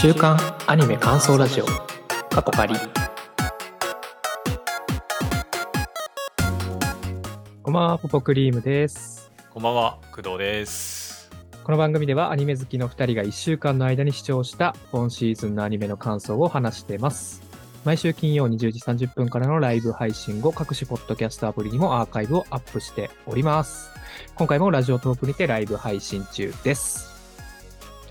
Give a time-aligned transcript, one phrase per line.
[0.00, 1.64] 週刊アニメ感想ラジオ。
[2.30, 2.72] 過去仮
[7.64, 9.32] こんばんはポポクリームです。
[9.50, 11.28] こんばんは、工藤です。
[11.64, 17.42] この番組ではアニメ好きの2人が1週間の間に視聴した今シーズンのアニメの感想を話しています。
[17.84, 23.90] 毎週金曜20時30分からのライブ配信後各種ポッドキャストアプリにもアーカイブをアップしております。
[24.36, 27.17] 今回もラジオトークにてライブ配信中です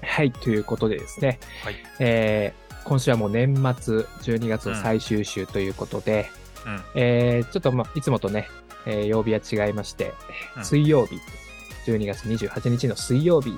[0.04, 1.76] はいということでですねはい。
[2.00, 3.64] えー今週はもう年末
[3.98, 6.30] 12月の最終週ということで、
[6.66, 6.82] うん。
[6.96, 8.48] えーちょっとまあいつもとね、
[8.86, 10.14] えー曜日は違いまして、
[10.56, 11.20] うん水曜日、
[11.86, 13.50] 12月28日の水曜日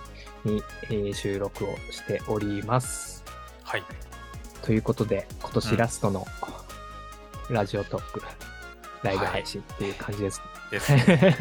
[0.45, 3.23] に、えー収録をしております。
[3.63, 3.83] はい。
[4.63, 6.25] ということで、今うん年ラストの
[7.51, 8.23] ラジオトーク、
[9.03, 10.41] ライブ配信っていう感じです。
[10.71, 11.37] ですね。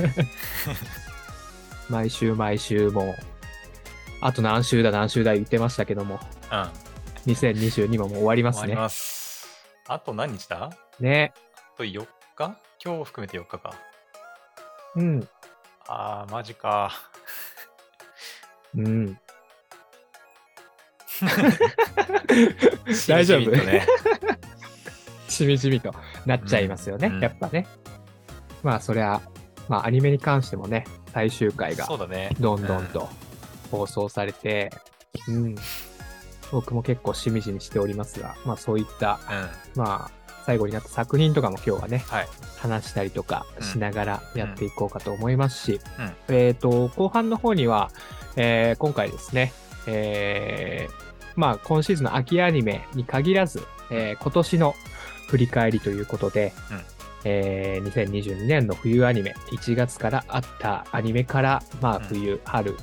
[1.88, 3.14] 毎週毎週もう、
[4.20, 6.18] あと何週だ何週だ言ってましたけども、
[6.50, 7.32] うん。
[7.32, 8.60] 2022ももう終わりますね。
[8.62, 9.46] 終わります。
[9.86, 10.64] あと何日だ？
[10.64, 11.32] あね。
[11.76, 12.58] と4日？
[12.84, 13.74] 今日含めて4日か。
[14.96, 15.28] うん。
[15.86, 16.90] あー、マジか。
[18.76, 19.18] うん。
[23.08, 23.86] 大丈夫しみじみとね。
[25.28, 25.94] しみじみと
[26.26, 27.66] なっちゃいますよね、うんやっぱね。
[28.62, 29.20] まあそりゃ、
[29.68, 32.30] まあアニメに関してもね、最終回がそうだね。
[32.40, 33.08] どんどんと
[33.70, 34.70] 放送されて、
[35.28, 35.54] うん。
[36.50, 39.36] 僕も結構しみじみしておりますが、まあそういった、うん。
[39.38, 39.48] うん。
[39.76, 42.28] まあ最後になった作品とかも今日はね、はい。
[42.58, 45.80] 話したりとかしながらやっていこうかと思いますし、
[46.28, 47.90] うんえっ、と、後半の方には、
[48.36, 49.52] えー今回ですね、
[49.86, 54.74] えーまあ今シーズンの秋アニメに限らず、えー今年の
[55.28, 56.80] 振り返りということで、うん
[57.24, 62.74] えー2022年の冬アニメ、1月からあったアニメから、まあうん冬、春、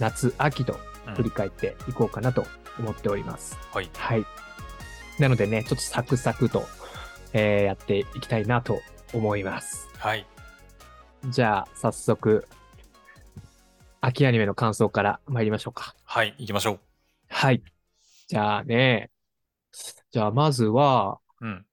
[0.00, 2.46] 夏、秋とうん振り返っていこうかなと
[2.78, 3.58] 思っております。
[3.72, 3.90] はい。
[3.94, 4.24] はい。
[5.18, 6.66] なのでね、ちょっとサクサクと、
[7.32, 8.80] えーやっていきたいなと
[9.12, 9.88] 思います。
[9.98, 10.26] はい。
[11.26, 12.48] じゃあ、早速、
[14.00, 15.94] 秋アニメの感想から参りましょうか。
[16.04, 16.34] はい。
[16.38, 16.80] 行きましょう。
[17.28, 17.62] はい。
[18.26, 19.10] じゃあね、
[20.10, 21.66] じゃあまずは、うん。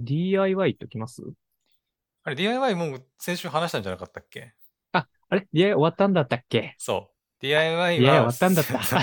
[0.00, 1.22] DIY ときます？
[2.24, 4.52] あれ、DIY もう先週話したんじゃなかったっけ？
[5.30, 6.74] あ、あれ ?DIY 終わったんだったっけ？
[6.78, 7.12] そう。
[7.38, 7.88] DIY は。
[7.90, 8.82] DIY 終わったんだった。
[8.82, 8.96] すい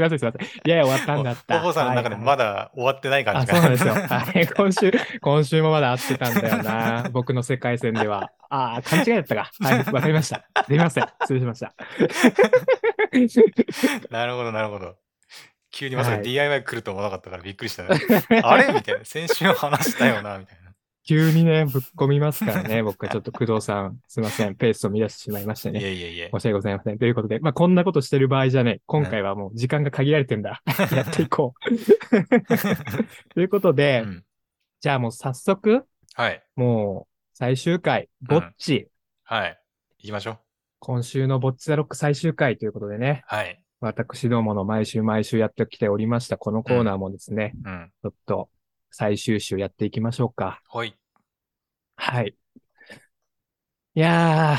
[0.00, 0.32] ません、すいません。
[0.64, 1.58] DIY 終わったんだった。
[1.60, 3.94] ポポさんの中でまだ終わってない感あ、じがそうなんですよ。
[3.94, 4.46] はい。
[4.48, 7.04] 今週、今週もまだ会ってたんだよな。
[7.12, 8.32] 僕の世界線では。
[8.48, 9.50] ああ、勘違いだったか。
[9.60, 10.44] はい、わかりました。
[10.66, 11.04] すみません。
[11.22, 11.72] 失礼しました。
[14.10, 14.96] なるほど、なるほど。
[15.72, 17.84] 急にまさかはい DIY 来ると思わなかったからびっくりした。
[17.84, 17.88] あ
[18.58, 18.72] れ？
[18.72, 19.04] みたいな。
[19.04, 20.59] 先週話したよな、みたいな。
[21.10, 22.82] 急にね、ぶっ込みますからね。
[22.84, 24.54] 僕はちょっと工藤さん、すいません。
[24.54, 25.80] ペースを乱してしまいましていね。
[25.82, 26.38] えいえいえ申。
[26.38, 26.98] し訳ございません。
[26.98, 30.62] ということで、まあ、こんなことしてる場合じゃね今回はもう時間が限られてんだ。
[30.94, 31.64] やっていこう。
[33.34, 34.24] ということで、うん
[34.82, 35.84] じゃあもう早速、
[36.14, 36.42] はい。
[36.56, 38.88] もう最終回、ぼっち、
[39.24, 39.60] はい。
[39.98, 40.38] 行きましょう。
[40.78, 43.62] 今週のぼっちザロック最終回ということでね、はい。
[43.80, 47.92] 私どもの毎週毎週やってきておりました、このコーナーもですね、うん。
[48.00, 48.48] ちょっと
[48.90, 50.62] 最終週やっていきましょうか。
[50.66, 50.94] ほい。
[52.02, 52.34] はい。
[53.94, 54.58] いやー、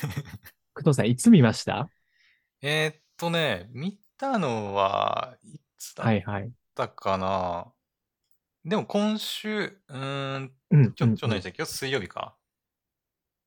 [0.74, 1.90] 工藤さん、いつ見ました？
[2.62, 6.50] えーっとね、見たのはいつだっはいはい。
[6.74, 7.70] たかな。
[8.64, 10.82] でも今週、うーん、うん。
[10.82, 11.56] 今日、今日うん何でしたっけ？
[11.58, 12.34] 今日水曜日か。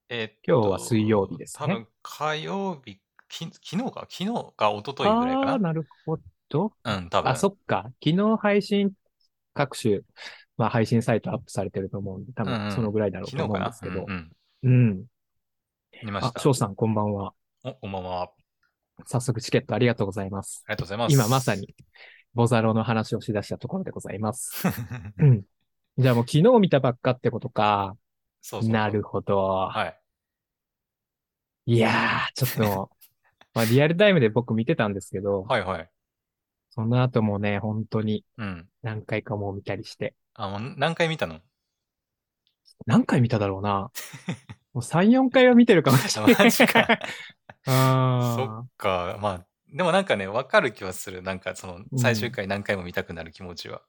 [0.09, 4.07] えー今日は水曜日ですね多分火曜日、き昨日か？
[4.07, 5.53] 昨日か一昨日ぐらいかな？
[5.53, 6.73] あー、なるほど。
[6.83, 7.31] うん、多分。
[7.31, 7.91] あ、そっか。
[8.03, 8.93] 昨日配信、
[9.55, 10.01] 各種、
[10.57, 14.11] まあ配信サイトアップされてると思うんで、多うんうん分そのぐらいだろうと思うんですけどう。
[14.11, 14.31] ん、
[14.63, 15.05] うん。
[16.01, 16.39] あ、見ました。
[16.39, 17.33] 翔さん、こんばんは。
[17.63, 18.31] お、こんばんは。
[19.05, 20.63] 早速チケットありがとうございます。
[20.67, 21.13] ありがとうございます。
[21.13, 21.75] 今まさに、
[22.33, 24.67] ボザロの話をしだしたところでございます。
[25.17, 25.43] うん。
[25.97, 27.95] じゃあもう昨日見たばっかってことか。
[28.41, 28.71] そうそう。
[28.71, 29.67] なるほど。
[29.67, 29.99] はい。
[31.65, 32.91] いやー、ちょっと、
[33.53, 35.89] まあリアルタイムで僕見てたんですけど、はいはい。
[36.71, 38.67] その後もね、本当にうん。
[38.81, 41.41] 何回かもう見たりして、あ、もう何回見たの？
[42.85, 43.91] 何回見ただろうな。
[44.73, 46.35] もう3、4回は見てるかもしれない。
[46.43, 46.99] マジか
[48.19, 49.17] そあっか。
[49.21, 51.21] まあ、でもなんかね、わかる気はする。
[51.21, 53.79] なんかそのうん最終回何回も見たくなる気持ちは。
[53.79, 53.83] ー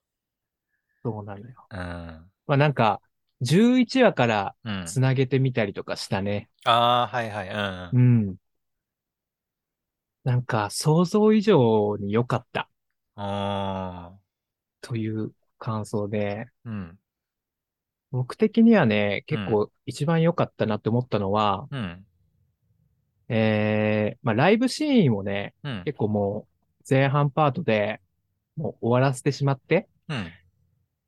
[1.02, 1.70] そうなのよ。
[1.70, 2.30] うん。
[2.46, 3.02] まあなんか、
[3.40, 4.84] 11話からうん。
[4.84, 6.50] つなげてみたりとかしたね。
[6.64, 7.48] ああ、はいはい。
[7.48, 7.52] う
[7.92, 7.98] ん。
[7.98, 8.36] うん。
[10.24, 12.68] なんか、想像以上に良かった
[13.16, 14.34] ああ。
[14.80, 15.32] という
[15.64, 16.98] 感想で、うん。
[18.10, 22.04] 僕的にはね、結構一番良かったなって思ったのは、うん。
[23.30, 25.82] えー、まあライブシーンをね、うん。
[25.86, 28.02] 結構もう、前半パートで
[28.56, 30.30] もう終わらせてしまって、うん。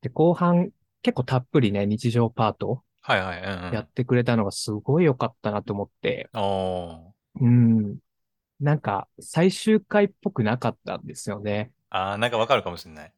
[0.00, 0.70] で、後半
[1.02, 3.40] 結構たっぷりね、日常パートはいはい。
[3.42, 3.74] うんうん。
[3.74, 6.30] やってくれたのがすごい良かったなと思って。
[7.40, 7.98] うん。
[8.58, 11.72] なんか、最終回っぽくなかったんですよね。
[11.90, 13.12] あー、なんかわかるかもしれない。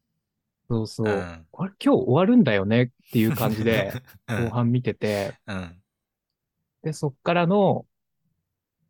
[0.69, 1.07] そうそう。
[1.07, 1.47] うん。
[1.51, 3.91] これ今日終わるんだよねっていう感じで、
[4.29, 5.81] うん後半見てて、うん。
[6.83, 7.87] で、そっからの、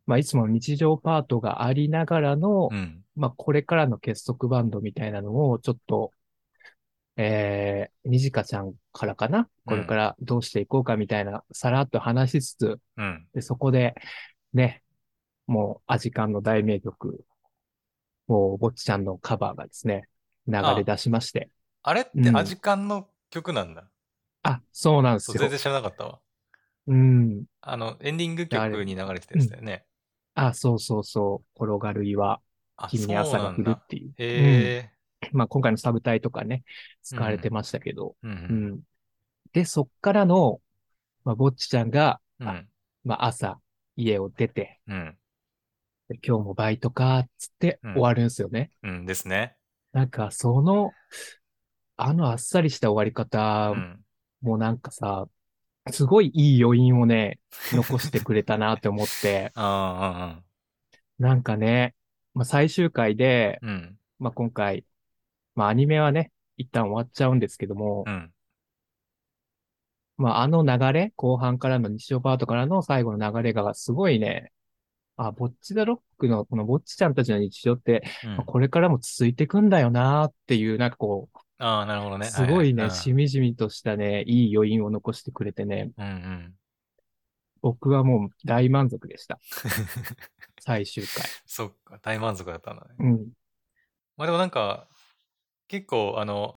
[0.06, 3.02] まあ、いつもの日常パートがありながらの、うん。
[3.16, 6.12] まあ、これからの結束バンドみたいなのを、ちょっと、
[7.16, 9.48] えー、にじかちゃんからかな？
[9.66, 13.26] これからどうしていこうかみたいな、さらっと話しつつ、うん。
[13.32, 13.94] で、そこで、
[14.52, 14.82] ね、
[15.46, 17.24] もう、アジカンの大名曲、
[18.26, 20.08] もう、ぼっちちゃんのカバーがですね、
[20.46, 21.50] 流れ出しまして。
[21.82, 23.84] あれっうんてアジカンの曲なんだ。
[24.42, 25.50] あ、そうなんですそう、よ全。
[25.50, 26.18] 然知らなかったわ。
[26.86, 27.44] うん。
[27.60, 29.84] あの、エンディング曲に流れてたやつだよね。
[30.34, 31.64] あ、そうそうそう。
[31.64, 32.40] 転がる岩、
[32.76, 34.08] あ、君に朝が来るっていう。
[34.08, 34.90] うんへえ。
[35.32, 36.64] まあ今回のサブタイとかね、
[37.02, 38.16] 使われてましたけど。
[38.22, 38.34] うんう。
[38.34, 38.80] うんん。
[39.52, 40.60] で、そっからの、
[41.24, 42.68] まあ、ぼっちちゃんが、うん。
[43.04, 43.60] まあ朝、
[43.96, 45.16] 家を出て、うん。
[46.08, 48.70] で今日もバイトか、つってうん終わるんですよね。
[48.82, 49.56] うんですね。
[49.92, 50.92] なんか、その、
[52.02, 54.00] あのあっさりした終わり方うん。
[54.42, 55.28] もなんかさ、
[55.90, 57.38] すごいいい余韻をね、
[57.72, 60.40] 残してくれたなって思って、あ
[61.18, 61.94] なんかね、
[62.34, 63.70] まあ最終回で、あ、うん。
[63.70, 63.98] うん。
[64.18, 64.84] まあ今回、
[65.54, 68.32] まあアニメはね、一旦終わっちゃうんですけども、うん。
[70.16, 74.52] まああの流れ、後半からの日常パートからの最後の流れがすごいね、
[75.16, 81.28] あ、ぼっちだロックのこのぼっちちゃんたちの日常って、うんまあこれからも続いていくんだよなっていう、なんかこ
[81.60, 82.26] ああ、なるほどう、ね。
[82.26, 86.54] すごいね、はしみじみとしたね、いい余韻を残してくれてね、うんうん。
[87.60, 89.38] 僕はもう大満足でした。
[90.60, 91.24] 最終回。
[91.46, 92.94] そっか、大満足だったんだね。
[92.98, 93.28] うん。
[94.16, 94.88] まあでもなんか、
[95.68, 96.58] 結構、あの、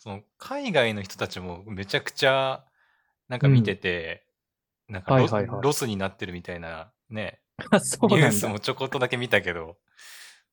[0.00, 2.64] その、海外の人たちもめちゃくちゃ、
[3.28, 4.26] なんか見てて、
[4.88, 8.32] なんかロ,、はいはいはいロスになってるみたいな、 ね、ニュー。
[8.32, 9.78] スもちょこっとだけ見たけど、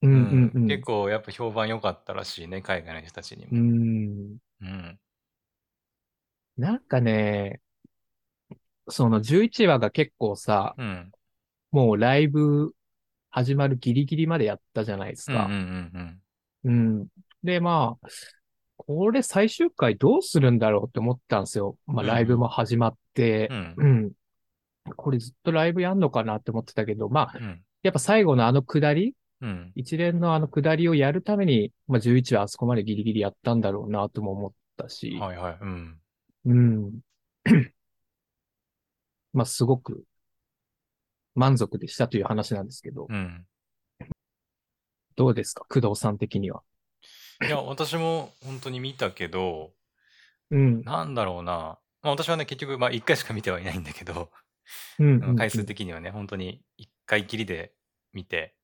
[0.04, 0.68] うんうんうん。
[0.68, 3.62] 結構やっぱ評判良かったらしいね、海外の人たちにうも。
[3.62, 4.38] ん。
[4.62, 5.00] うん。
[6.58, 7.62] なんかね、
[8.90, 11.12] その11話が結構さ、うん。
[11.72, 12.74] もうライブ
[13.32, 15.50] 始まるギリギリまでやったじゃないですうんうんうか。
[16.00, 16.22] ん
[16.66, 16.72] う
[17.04, 17.08] ん。
[17.44, 18.08] で、まあ、
[18.78, 21.78] これ最終回どうするんだろうって思ったんですよ。
[21.88, 23.74] まあ、うんライブも始まってう、ん。
[23.78, 24.12] うん。
[24.96, 27.64] これずっとライブやんのかなって思ってたけど、まあ、うん。
[27.82, 29.72] やっぱ最後のあの下りうん。
[29.76, 35.58] 一連のあの下りをやるために、まあ、11話あそこまでギリギリやったんだろうなとも思ったし、はいはい。
[35.62, 36.00] うん。
[36.46, 37.00] うん。
[39.34, 40.06] まあ、すごく
[41.36, 43.46] 満足でしたという話なんですけど、うん。
[45.18, 45.66] どうですか？
[45.68, 46.62] 工藤さん的には。
[47.46, 49.74] いや、私も本当に見たけど、
[50.52, 50.84] うん。
[50.84, 51.78] なんだろうな。
[52.02, 54.32] まあ私はね、結局、まあ1回しか見てはいないんだけど、
[55.00, 55.24] うん。
[55.24, 57.74] うん回数的にはね、本当に1回きりで
[58.14, 58.56] 見て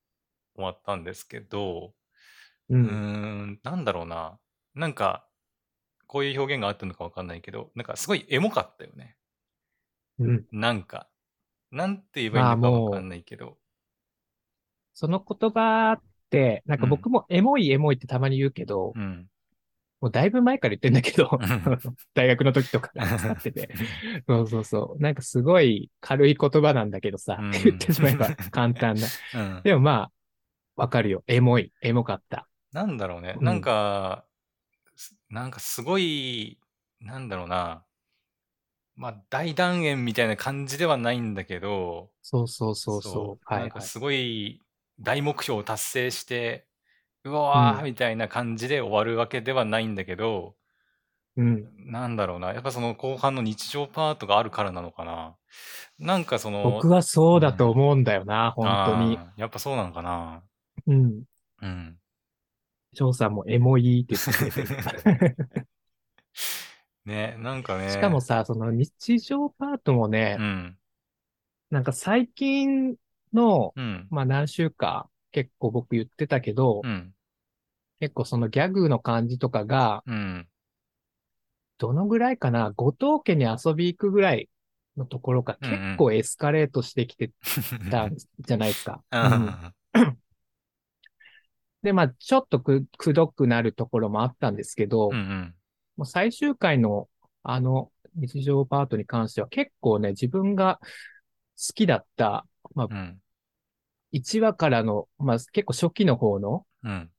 [0.59, 1.93] 終わったんですけど、
[2.69, 2.75] う。
[2.75, 4.39] うんーん、なんだろうな。
[4.75, 5.27] なんか、
[6.07, 9.15] こういう表現があったのかわかんないけど、なんかすごいエモかったよね。
[10.19, 10.45] うん。
[10.51, 11.07] なんか。
[11.71, 13.57] なんて言えばいいのかわかんないけど。
[14.93, 19.27] その言葉って、なんか僕もエモいエモいってたまに言うけど、うん。
[20.01, 21.79] もうだいぶ前から言ってんだけどうん、
[22.15, 23.69] 大学の時とか 使ってて。
[24.27, 25.01] そうそうそう。
[25.01, 29.07] なんかすごい軽い言葉なんだけどさ、うん言ってしまえば簡単な。
[29.35, 29.61] うん。
[29.63, 30.11] でもまあ、
[30.79, 31.23] わかるよ。
[31.27, 31.73] エモい。
[31.81, 32.47] エモかった。
[32.71, 33.35] なんだろうね。
[33.39, 34.25] うんなんか、
[34.95, 36.59] すなんかすごい、
[37.01, 37.85] なんだろうな。
[38.95, 43.53] まあ、大団円みたいな感じではないんだけど、そうそうそうそう。
[43.53, 44.61] なんかすごい
[44.99, 46.67] 大目標を達成して、
[47.23, 50.55] うわーうんみたいな感じで終わるわけではないんだけど、
[51.37, 51.67] うん。
[51.77, 52.53] なんだろうな。
[52.53, 55.35] やっぱその後半の日常パートがあるからなのかな。
[55.97, 59.19] なんかその、僕はそうだと思うんだよな、本当に。
[59.37, 60.43] やっぱそうなのかな。
[60.89, 61.23] うん。
[61.61, 61.97] うん。
[62.93, 65.65] 翔さんもエモいって言って。
[67.05, 67.89] ね、なんかね。
[67.89, 70.77] しかもさ、その日常パートもね、うん。
[71.69, 72.95] なんか最近
[73.33, 74.07] の、うん。
[74.09, 77.13] まあ何週か結構僕言ってたけど、うん。
[77.99, 80.47] 結構そのギャグの感じとかが、うん。
[81.77, 84.49] どのぐらいかな、後藤家に遊び行くぐらい
[84.97, 87.31] のところが結構エスカレートしてきて
[87.89, 89.01] たんじゃないですか。
[89.11, 89.73] ううんん。
[91.83, 95.55] で、まあちょっとく、くどくなるところもあったんですけど、うんうん。
[95.97, 97.07] もう最終回の
[97.43, 102.45] あの日常パートに関しては結構ね、自分が好きだった、
[102.75, 103.19] まあうん。
[104.11, 107.09] 1話からの、まあ結構初期の方のうん。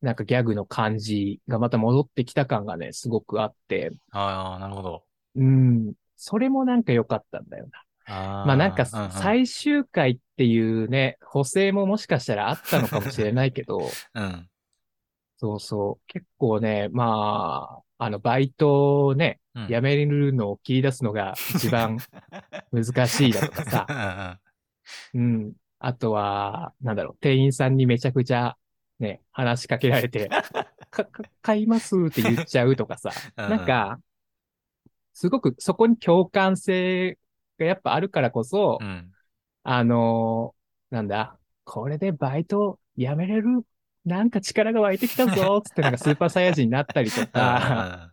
[0.00, 5.04] なんかギャグの感じがまた戻ってきた感がね、すごくあって、ああ、なるほど。
[5.36, 7.82] うん、それもなんか良かったんだよな。
[8.06, 13.80] あまあなんか最終回っていうね、補正ももしかしたらあったのかもしれないけど、
[14.14, 14.48] うん。
[15.36, 19.68] そうそう、結構ね、まあ、あの、バイトをね、うん。
[19.68, 21.98] 辞めるのを切り出すのが一番
[22.72, 24.40] 難しいだとかさ、さ。
[25.14, 25.52] うん。
[25.78, 28.56] あとは、なんだろう、店員さんにめちゃくちゃ
[28.98, 30.28] ね、話しかけられて、
[30.90, 34.00] か、か買いますって言っちゃうとかさ、うんなんか、
[35.12, 37.18] すごくそこに共感性
[37.58, 39.13] がやっぱあるからこそ、うん。
[39.64, 43.66] あのーなんだ、これでバイト辞めれる？
[44.04, 48.12] なんか力が湧いてきたぞつってなんかスーパーサイヤ人になったりとか、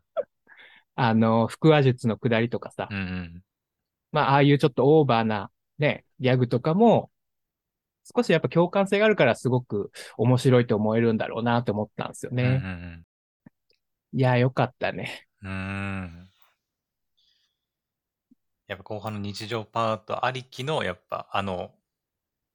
[0.96, 2.98] あの、腹話術の下りとかさうん。
[2.98, 3.44] う、ん。
[4.14, 7.12] まあ、ああいうちょっとオーバーなね、ギャグとかも、
[8.16, 12.40] 少しやっぱ共感性があるからすごく面白いと思えるんだろうなって思ったんですようん。
[12.40, 12.46] うん。
[12.46, 12.58] うね。
[12.58, 13.06] ん
[14.14, 15.28] いや、よかったね。
[15.44, 16.31] うん。
[18.72, 18.76] うん。
[18.76, 21.72] やっぱ後半の日常パートありきの、やっぱあの、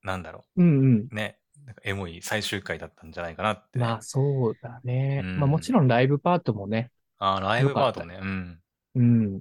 [0.03, 1.09] なんだろうんうん。
[1.11, 1.15] う。
[1.15, 1.39] ね。
[1.65, 3.79] なんかエモい最終回だったんじゃないかなって。
[3.79, 5.23] まあ、そうだね。
[5.25, 8.19] うんまあ、もちろんライブパートもね、あーライブパートね。
[8.21, 8.61] うん。
[8.95, 9.41] うん。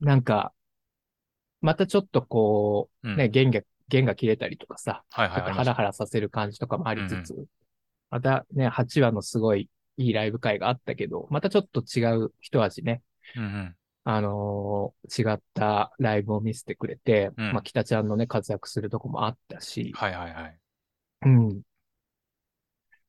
[0.00, 0.52] なんか、
[1.60, 5.36] またちょっとこう、うんね、弦が、弦が切れたりとかさ、はいはい。
[5.36, 7.34] ちょっとありましたハラハラさせる感じとかもありつつ、
[8.10, 13.02] またね、8話のすごいいいライブ会があったけど、またちょっと違う一味ね、
[13.36, 13.76] うんうん。
[14.08, 20.58] あのー違ったライブを見せてくれて、うんまあ、北ちゃんのね、活躍するとこもあったし、はいはいはい。
[21.22, 21.48] うん。
[21.58, 21.64] で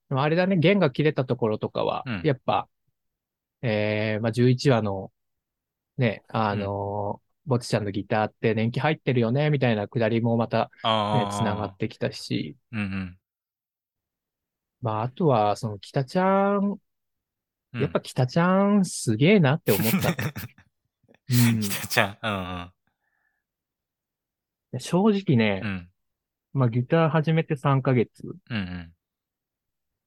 [0.10, 2.68] もあれだね、弦が切れたところとかは、うんやっぱ、
[3.62, 5.12] えー、まあ、11話の、
[6.00, 11.30] ね、あのーぼちちゃんのギターって年季入ってるよね、みたいなくだりもまた、ね。
[11.32, 13.18] 繋がってきたし、うんうん。
[14.82, 16.78] まあ、あとは、その北ちゃん。
[17.74, 20.16] やっぱ北ちゃんすげえなって思った。
[21.30, 22.18] うん ひたちゃん。
[22.22, 22.72] うん
[24.80, 25.70] 正直ねうん。
[25.70, 25.90] う、ん。
[26.54, 28.24] まあギター始めて3ヶ月。
[28.50, 28.94] うんうん。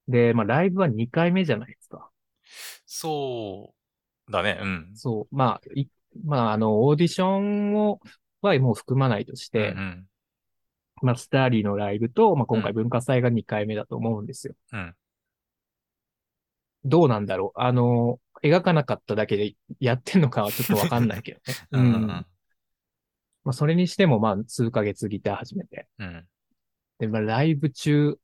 [0.08, 2.10] で、まあライブは2回目じゃないですか。
[2.86, 3.74] そ
[4.28, 4.58] うだね。
[4.60, 4.90] うん。
[4.94, 5.34] そう。
[5.34, 5.86] まあ、い、
[6.24, 8.00] まああの、オーディションを、
[8.42, 10.06] はもう含まないとして、うんうん。
[11.02, 14.54] まあスターリーのライブと、まあ今回文化祭が2回目だと思うんですよ。
[14.72, 14.94] うん。
[16.84, 21.54] どうなんだろうあの、描かなかっただけでやってんのかは ちょっとわかんないけどね。
[21.72, 22.06] うん
[23.42, 25.88] まあそれにしてもまあ数ヶ月ギター始めて。
[25.98, 26.28] うん。
[26.98, 28.18] で、まあライブ中、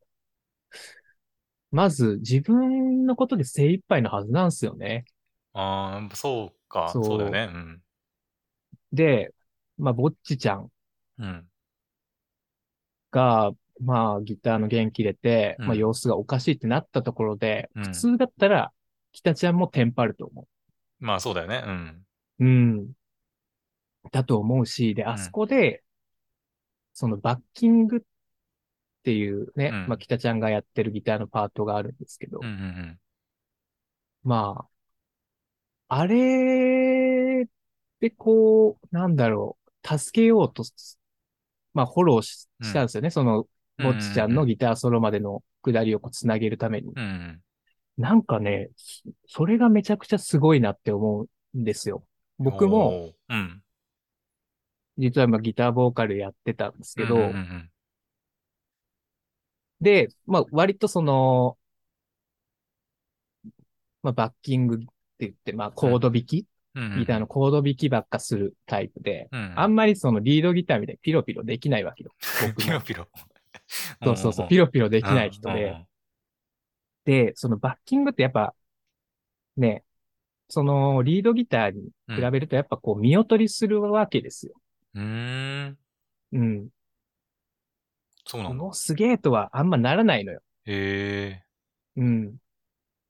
[1.70, 5.06] まず自分のことで精一杯のはずなんですよね。
[5.54, 6.90] ああ、そうか。
[6.90, 7.49] そうそうだよね。
[7.52, 7.82] うん。
[8.92, 9.32] で、
[9.78, 10.70] まあ、ぼっちちゃん
[11.18, 11.49] うん。
[13.11, 18.73] が、まあ、ギターの弦切れて、うんまあ、様子がおかしいってなったところで、うん普通だったら、
[19.16, 20.46] 北ちゃんもテンパると思
[20.99, 21.62] まあそうだよね。
[21.66, 22.04] うん。
[22.38, 22.44] う。
[22.44, 22.92] うん。
[24.12, 25.82] だと思うし、で、んあそこで、
[26.92, 28.00] そのバッキングっ
[29.04, 32.99] ていうね、うんまあ、北ちゃんがやってるギターのパートがあるんですけど、うんうん
[34.23, 34.66] ま
[35.88, 37.46] あ、あれ
[38.00, 41.00] でこう、なんだろう、助けようとす、
[41.73, 43.08] まあ、フォローしたんですよね。
[43.08, 43.46] その、
[43.78, 43.85] うん。
[43.85, 46.92] ぼっちちゃんのギターソロまでの下りをこうつなげるために。
[46.94, 47.40] うんうん。
[47.98, 48.70] なんかね、
[49.26, 52.04] それがめちゃくちゃすごいなって思うんですよ。
[52.38, 53.62] 僕も、うん。
[54.98, 57.70] 実はまあギターボーカルやってたんですけど、うんうんうん
[59.80, 61.58] で、まあ割とその、
[64.02, 64.86] まあバッキングって
[65.20, 66.98] 言って、まあコード弾き、うんうん。
[67.00, 69.52] ギターのコード弾きばっかするタイプで、うん。
[69.56, 72.12] あんまりそのリードギターみたいにピロピロできないわけよ。
[72.56, 73.08] ピロピロ。
[74.02, 75.86] そうそうそう、ピロロピロできない人で。。
[77.06, 78.54] で、そのバッキングってやっぱ、
[79.56, 79.84] ね、
[80.48, 84.54] そのリードギターに比べるとやっぱこう見劣りするわけですよ。
[84.94, 85.78] うん
[86.32, 86.68] うん。
[88.26, 88.64] そうなんだ。
[88.64, 90.40] もうすげえとはあんまならないのよ。
[90.66, 91.44] へえ。
[91.96, 92.36] うん。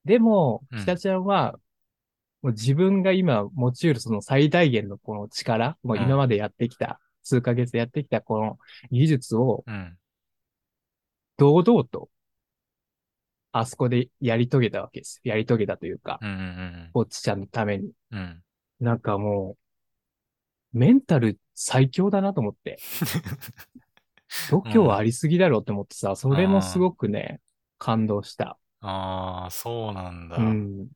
[0.05, 1.59] でもうん、北ちゃんは、
[2.43, 8.59] もう自分が今持ち得るその最大限のこの力、もう今までやってきた、数ヶ月やってきたこの
[8.91, 9.99] 技術をうん。
[11.39, 12.09] 堂々と、
[13.61, 15.21] あそこでやり遂げたわけです。
[15.25, 17.91] やり遂げたというか、うんうんぼっちちゃんのために。
[18.13, 18.19] うん。
[18.19, 18.43] うん。
[18.81, 19.57] なんかも
[20.75, 22.79] う、メンタル最強だなと思って。
[24.51, 27.41] 度胸はありすぎだろうって思ってさ、それもすごくね、
[27.79, 28.59] 感動した。
[28.81, 30.37] ああ、そうなんだ。
[30.37, 30.89] うん。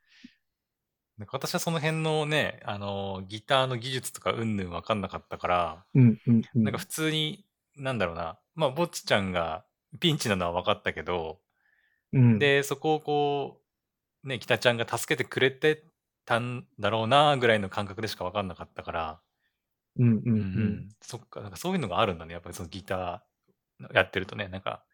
[1.17, 6.65] なんか私はその辺のね、あの、ギターの技術とかうんぬんわかんなかったから、うん、うん、うん。
[6.65, 7.45] なんか普通に、
[7.77, 9.65] なんだろうな、まあ、ぼっちちゃんが
[9.99, 11.41] ピンチなのは分かったけど、
[12.13, 12.47] うん。
[12.47, 13.61] で、そこをこ
[14.25, 15.85] う、ね、北ちゃんが助けてくれて
[16.27, 19.21] たんだろうなぐらいの感覚でしか分かんなかったから、
[19.99, 20.61] うんうんう。
[20.61, 24.85] うんん、そっか、なんかそういうのがあるんだね、やっぱりそのギターやってるとね、なんか。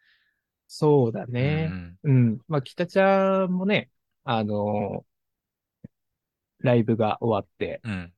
[0.69, 1.77] そうだうね。
[1.77, 2.39] んうん。
[2.49, 3.91] まあ、北ちゃんもね、
[4.25, 5.17] あのー
[6.59, 7.93] ライブが終わって、うん。
[7.93, 8.13] うん。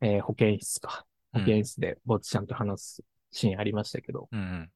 [0.00, 1.06] えー保健室か。
[1.32, 4.72] 保うん健室でぼっちちゃんと話すシーンありましたけど、うんうん。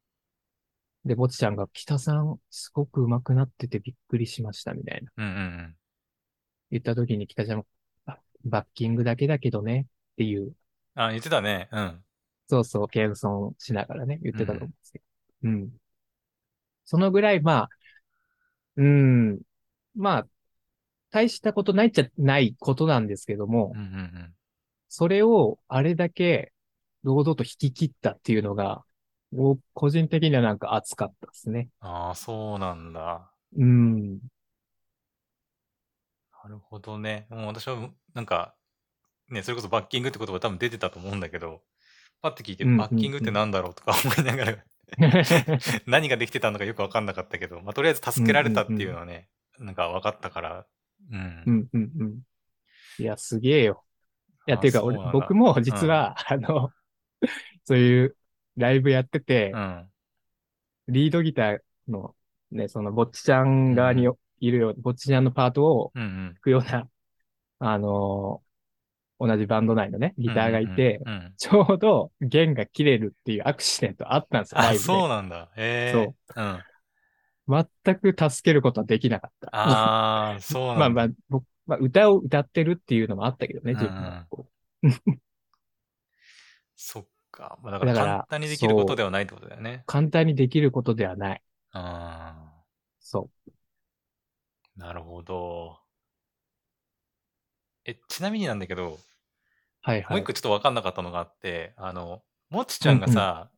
[1.04, 5.11] で、ぼっちちゃんが、北さん、すごく上手くなっててびっくりしました、みたいな。
[5.16, 5.76] うんうん
[6.71, 7.66] 言った時に北ちゃんも、
[8.07, 10.52] あバッキングだけだけどね、っていう、
[10.95, 11.69] あ、言ってたね。
[11.73, 12.04] うん。
[12.49, 15.04] そうそう、謙遜しながらね、言ってたと思うんですけど。
[15.45, 15.69] うん。
[16.85, 17.69] そのぐらい、まあ、
[18.76, 19.40] うん、
[19.97, 20.26] まあ、
[21.11, 24.35] 大したことないっちゃないことなんですけどもうん、うんうん。
[24.88, 26.52] それをあれだけ
[27.04, 28.85] 堂々と引き切ったっていうのが、
[29.32, 31.68] 僕個人的にはなんか熱かったですね。
[31.80, 33.30] ああ、そうなんだ。
[33.56, 34.18] うん。
[36.42, 37.26] なるほどね。
[37.30, 38.54] もう私は、なんか、
[39.28, 41.62] ね、それこそバッキングって言葉多分出てたと思うんだけど、
[42.22, 44.58] パッて聞いて、うんうんうんバッキングってなんだろうとか思いながら、
[45.87, 50.66] 何ができてたのかよくわかんなかったけど、まあ、とりあえず助けられたっていうのはね、なんか分かったから、
[51.10, 51.42] うん。
[51.46, 52.20] うんうんうん。
[52.99, 53.84] いや、すげえよ。
[54.46, 56.70] いや、あていうか、俺、そうなんだ僕も実は、あの、
[57.64, 58.16] そういう
[58.57, 59.90] ライブやっててう、ん。
[60.88, 62.14] リードギターの
[62.50, 64.09] ね、その、ぼっちちゃん側に
[64.40, 66.09] いるよう、ぼっちちゃんのパートをうんうん。
[66.35, 66.88] 弾くような、
[67.59, 68.42] あの
[69.19, 74.88] 同じバンド内のね、ギターがいて、うんうんうんちょうど弦が切れるっていうアクシデントあったんですよ、ラあ、イブで。
[74.88, 75.50] そうなんだ。
[75.57, 75.92] へえ。。
[75.92, 76.64] そううん。
[77.49, 79.49] 全く助けることはできなかった。
[79.57, 80.80] ああ、そうなんだ。
[80.95, 84.26] まあまあ、僕、まあ、歌を歌ってるっていうのもあったけどね、自分うんうん
[86.76, 87.58] そっか。
[87.62, 89.87] まあ、だから簡単にできることではないってことだよねう。
[89.87, 91.43] 簡単にできることではない。
[91.73, 92.52] あ
[93.00, 93.30] そ
[94.78, 95.78] あ、なるほど。
[97.84, 98.99] え、ちなみになんだけど、う。
[99.82, 100.16] はいはい。
[100.16, 103.50] もう一個ちょっと分かんなかったのがあって、あの、もちちゃんがさ、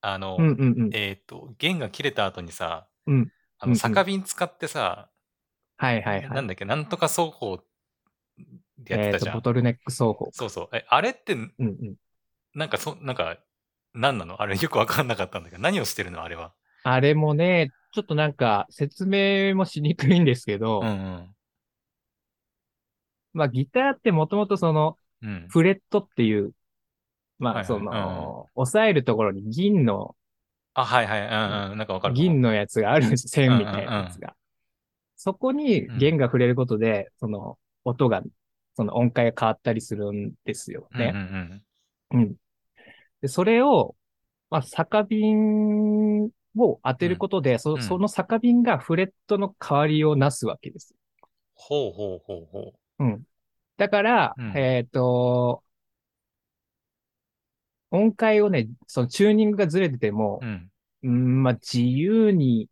[0.00, 0.90] あの、うんうんうん。
[0.92, 5.10] えっ、と、弦が切れた後にさ、うんあの、うんうん酒瓶使ってさ、
[5.76, 6.34] はいはいは。
[6.34, 7.62] ないんだっけ、なんとか奏法
[8.78, 9.36] でやってえっと、たじゃん。
[9.36, 10.30] ボトルネック奏法。
[10.32, 10.76] そうそう。
[10.76, 11.96] え、あれって、うんうん。
[12.58, 13.38] なんかそ、なんか、
[13.94, 14.42] 何なの？
[14.42, 16.22] あれ よく分かんなかったんだけど、何をしてるの？
[16.22, 16.52] あれは。
[16.82, 21.34] あれもね、ちょっとなんか説明もしにくいんですけど、うんうん。
[23.32, 25.46] まあギターってもともとそのうん。
[25.48, 26.52] フレットっていう、
[27.38, 30.14] まはいはいあその、押さえるところに銀の、
[30.74, 31.20] あ、はいはい。
[31.22, 31.78] うんうん。
[31.78, 32.14] なんか分かる。
[32.14, 34.34] 銀のやつがあるんです線みたいなやつが。
[35.16, 38.22] そこに弦が触れることで、その音が、
[38.76, 41.12] その音階が変わったりするんですよね。
[41.12, 41.62] うん
[42.12, 42.34] うんうん。
[43.20, 43.96] で、それを、
[44.50, 46.24] まあ、酒瓶
[46.56, 50.94] を当てることで、そうんその酒瓶がフレットの代わりをなすわけです。
[51.54, 53.22] ほうほうほうほうん。
[53.76, 55.62] だから、うんえっ、と、
[57.90, 60.46] 音階をね、そのチューニングがずれててもう。
[60.46, 60.70] う、ん。
[61.04, 62.68] うん、まあ、自由に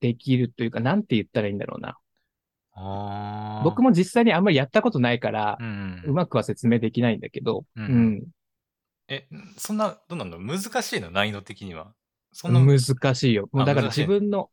[0.00, 1.98] できるというか、なんて言ったらいいんだろうな。
[2.74, 3.64] ああ。
[3.64, 6.14] 僕も実際にあんまりやったことないからう、んううん。
[6.14, 8.22] まくは説明できないんだけど、うんうん。
[9.08, 11.10] え、そんな、どうなんだろう難しいの？
[11.10, 11.92] 難易度的には。
[12.32, 13.48] そんな、難しいよ。
[13.52, 14.50] もうあだから自分の、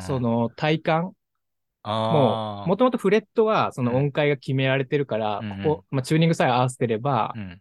[0.00, 1.12] そ、の体感、
[1.82, 2.66] ああ。
[2.66, 7.60] もともとフレットはその音階が決められてるから、ここ、まあ、チューニングさえ合わせてれば、うん。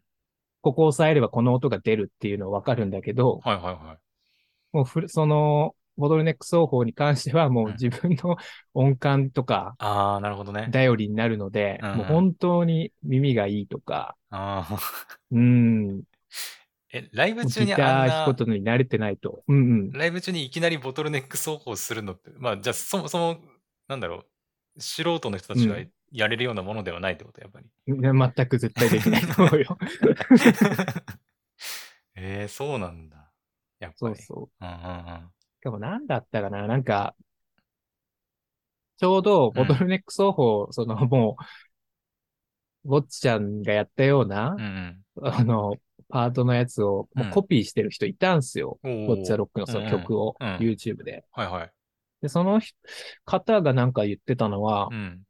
[0.62, 3.98] ここを押さえればこの音が出るっていうのはわかるんだけど、はいはいはい。
[4.74, 8.38] もうその、ボトルネック奏法に関してはもううん自分の
[8.74, 10.70] 音感とかああ、なるほどね。
[10.72, 14.80] 頼りになるので、もう本当に耳がいいとか、ああ。
[15.32, 16.04] うん、
[16.92, 19.44] え、ライブギ中にあんな、弾くことに慣れてないと。
[19.48, 23.38] うんライブ中にいきなりボトルネック奏法するのって、まあ、じゃあそもそも、
[23.88, 24.26] なんだろ
[24.78, 27.68] う、素人の人たちがうんやれるようなものではないってこと、やっぱり。
[27.88, 28.34] うん。
[28.36, 29.78] 全く絶対できないと思うよ。
[32.16, 33.32] えー、そうなんだ。
[33.80, 34.16] やっぱり。
[34.16, 34.66] そうそう。
[34.66, 34.80] うんうんう
[35.28, 35.32] ん。
[35.60, 37.16] しかも何だったかななんか、
[38.98, 41.38] ちょうどボトルネック奏法、そのも
[42.84, 45.76] う、ぼっちちゃんがやったような、うんあの、
[46.10, 48.80] パートのやつをもうコピーしてる人いたんすよ。
[48.84, 49.08] うん。
[49.08, 51.24] ボッチャロックのその曲を、うん YouTube で。
[51.32, 51.72] はいはい。
[52.22, 52.76] で、その人
[53.26, 55.22] 方がなんか言ってたのはう、ん。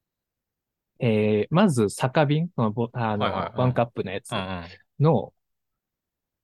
[1.00, 4.48] えー、まず酒瓶、そのボあの、はいはいうんワンカップのやつうんうん。
[4.48, 5.34] はいの、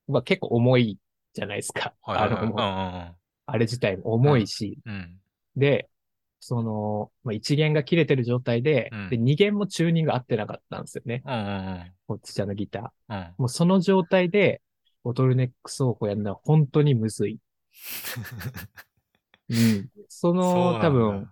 [0.08, 1.00] は結構重い
[1.34, 1.93] じゃないですか。
[2.02, 2.28] はいはい。
[2.28, 3.15] あの、もううん
[3.48, 5.19] あれ自体も重いし、うんうん。
[5.56, 5.89] で、
[6.47, 11.23] その、まあ、一弦が切れてる状態で、うんで、二弦もチューニング合ってなかったんですよね。
[11.25, 11.91] うんうんうん。
[12.05, 13.15] こっちちゃんのギター。
[13.15, 13.34] うん。
[13.39, 14.62] もうその状態で、
[15.03, 17.39] ボトルネック奏法やるのは本当にむずい。
[19.49, 19.89] うん。
[20.08, 20.81] その、そ。
[20.81, 21.31] 多分、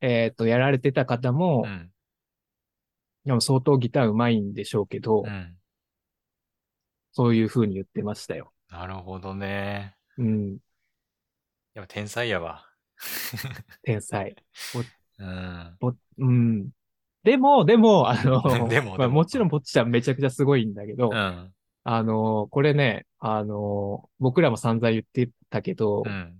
[0.00, 1.92] えっと、やられてた方うも、ん。
[3.24, 5.56] でも相当ギター上手いんでしょうけどう、ん。
[7.12, 8.52] そういう風に言ってましたよ。
[8.70, 9.94] なるほどね。
[10.18, 10.58] うん。
[11.74, 12.71] やっぱ天才やわ。
[13.82, 14.34] 天才。
[15.18, 15.76] うん。
[15.80, 16.70] ぼうん。
[17.24, 21.52] でも、でも、あの、でもまあもちろんぼっちちゃんめちゃくちゃすごいんだけど、うん。
[21.84, 26.38] あの、これね、あの、僕らも散々言ってたけど、うん。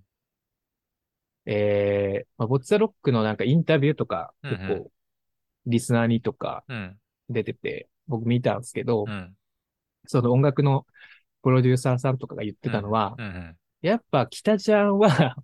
[1.47, 4.91] えー、まあ、ボッチャロックのなんかインタビューとか、うんうん結構、
[5.67, 6.99] リスナーにとかうん。
[7.29, 9.35] 出てて、僕見たんですけど、うん。
[10.07, 10.87] その音楽の
[11.43, 13.57] プロデューサーさんとかが言ってたのは、うんうん。
[13.83, 15.37] やっぱ北ちゃんは、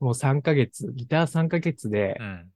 [0.00, 2.50] もう3ヶ月、ギター3ヶ月でう、ん。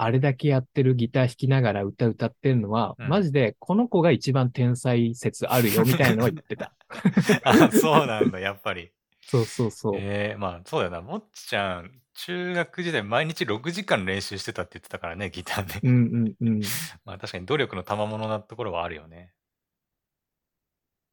[0.00, 6.72] あれだけやってるギター弾きながら歌歌ってるのは、うんマジでこの子が一番天才説あるよ、みたいなのを言ってた。
[7.42, 8.92] あ、そうなんだ、やっぱり。
[9.22, 9.96] そうそうそう。
[9.96, 11.00] ええまあ、そうだよな。
[11.02, 15.86] もっちちゃん、中学時代毎日6時間練習してたって言ってたからね、ギターで。
[15.86, 16.60] うんうんうん。
[17.04, 19.32] まあ確かに努力の賜物なところはあるよね。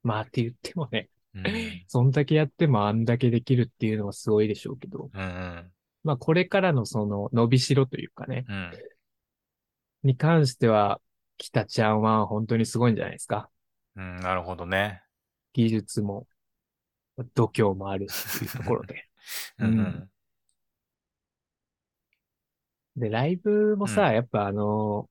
[0.03, 1.47] まあって言ってもね、うん。
[1.47, 5.71] うんそんだけやってもあんだけできるっていうのはすごいでしょうけど、うん。
[6.03, 8.71] まあこれからのその伸びしろというかね、うん。
[10.03, 11.01] に関しては、
[11.37, 13.49] 北ちゃんは本当にすごいんじゃないですか。
[13.95, 15.01] うん、なるほどね。
[15.53, 16.27] 技術も、
[17.33, 19.07] 度胸もあるしっていうところで。
[19.59, 20.09] うんうん。
[22.97, 25.09] で、ライブもさ、うやっぱあの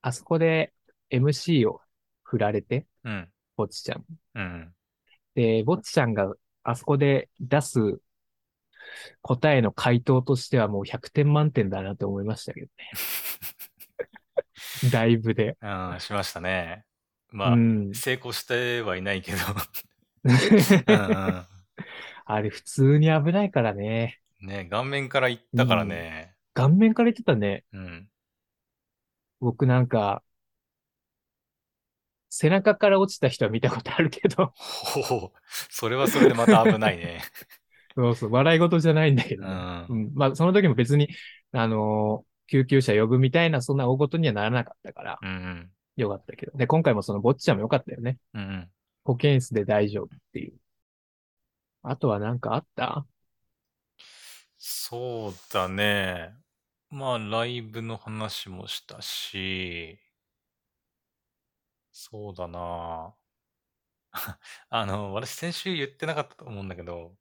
[0.00, 0.72] あそこで
[1.10, 1.80] MC を
[2.22, 3.28] 振られて、うん。
[3.56, 4.04] ぼっちちゃん。
[4.34, 4.74] うん。
[5.38, 8.00] で、ぼっちちゃんがあそこで出す
[9.22, 12.72] 答えの回答としてはもう100点満点だなって思いましたけどね。
[14.92, 15.56] ライブで。
[15.62, 16.84] うん、しましたね。
[17.30, 17.94] まあ、うん。
[17.94, 19.38] 成功してはいないけど。
[20.88, 21.46] うん
[22.30, 24.20] あれ普通に危ないからね。
[24.42, 24.48] うん。
[24.48, 26.34] ね、顔面から行ったからね。
[26.52, 27.64] 顔面から言ってたね。
[27.72, 28.08] うん。
[29.38, 30.24] 僕なんか、
[32.30, 35.38] 背中から落ちた人は見たことあるけど、ほう。
[35.70, 37.22] それはそれでまた危ないね。
[37.96, 40.14] そうそう、笑い事じゃないんだけどね、うんうん。
[40.14, 41.08] まあ、その時も別に、
[41.52, 45.70] あのー救急車呼ぶみたいな、そんな大事にはならなかったから、うんうん。
[45.96, 46.56] よかったけど。
[46.56, 48.16] で、今回もその、ぼっちゃんもよかったよね。
[48.32, 48.70] うんうん。
[49.04, 50.54] 保健室で大丈夫っていう。
[51.82, 53.06] あとはなんかあった？
[54.56, 56.32] そうだね。
[56.88, 59.98] まあ、ライブの話もしたし、
[62.00, 63.12] そうだな。
[64.70, 67.16] あの、私先週言ってなかったと思うんだけど、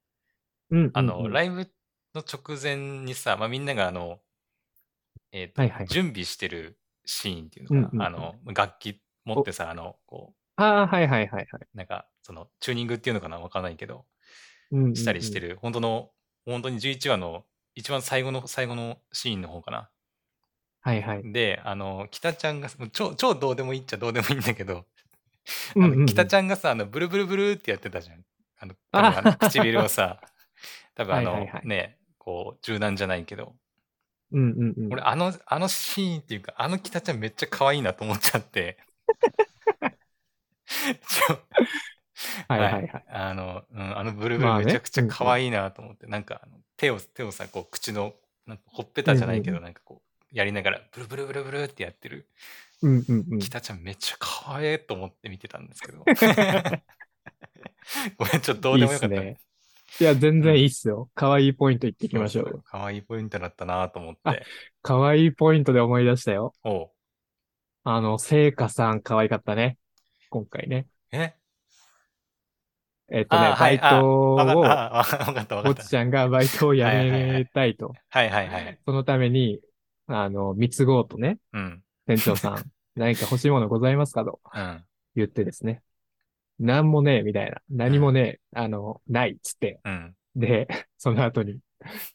[0.69, 0.91] うん。
[0.93, 1.71] あの、イライブ
[2.13, 4.21] の直前にさ、まあ、みんながあの、
[5.31, 8.07] えっと、はいはいはい準備してるシーンっていうのかな。
[8.09, 11.45] うんうんうんあの、楽器持ってさ、あの、こああ、はいはいはいはい。
[11.45, 14.05] う、なんか、その、チューニングっていうのかなわかんないけど、
[14.71, 16.11] うんうんうんしたりしてる、本当の、
[16.45, 19.89] 本当に11話の一番最後の、最後のシーンの方かな。
[20.87, 21.27] はいはい。
[21.33, 24.85] で、あの、北ちゃんが、もう超、超どうでもいいっちゃどうでもいいんだけど、
[25.79, 28.25] あの北ちゃんがさ、あの、ブルブルブルってやってたじゃん。
[28.59, 30.21] あの、多あ分あの唇をさ、
[30.95, 31.63] 多分あの、はいはいはい。
[31.63, 33.55] ね、こう、柔軟じゃないけど、
[34.31, 34.91] うんうんうん。
[34.91, 38.77] 俺、あの、あのシーンっていうか、あの北ちゃんめっちゃ可愛いなと思っちゃって。
[41.07, 41.39] ちょ
[42.47, 43.05] はいはいはい。
[43.09, 44.65] あの、うん、あのブルブルまあね。
[44.65, 48.13] めちゃくちゃ可愛いなと思って、なんかあの手を、手をさ、こう口の、
[48.45, 49.61] なんかほっぺたじゃないけど、うん。
[49.61, 50.06] なんかこう、
[50.37, 52.27] やりながら、ブルブルブルブルってやってる、
[52.83, 53.39] うんうんうん。
[53.39, 56.05] 北ちゃんめっちゃ可愛いと思って見てたんですけど。
[58.17, 59.15] ごめん、ちょっとどうでもよかった。
[59.15, 59.39] いいね
[59.99, 61.09] いや、全然いいっすよ。
[61.15, 62.61] 可愛いポイント言っていきましょうよ。
[62.65, 64.45] 可愛いポイントだったなと思っあて。
[64.83, 66.53] 可愛いポイントで思い出したよ。
[66.63, 66.89] おう
[67.83, 69.79] あの、聖華さん可愛かったね。
[70.29, 70.85] 今回ね。
[71.11, 71.33] え？
[73.09, 75.03] えっとね、バイトを、った、あわ
[75.63, 75.87] かっち。
[75.87, 77.93] ちゃんがバイトを辞めたいと。
[78.09, 78.79] はいはいはい。
[78.85, 79.61] そのために、
[80.07, 81.83] あの、貢ごうとね、うん。
[82.05, 84.85] 店長さん、 何か欲しいものございますかとうん。
[85.15, 85.83] 言ってですね。
[86.59, 87.61] なんもねえ、みたいな。
[87.69, 89.79] 何もねえ、あの、ないっつって。
[89.83, 90.15] うん。
[90.35, 90.67] で、
[90.97, 91.59] その後に、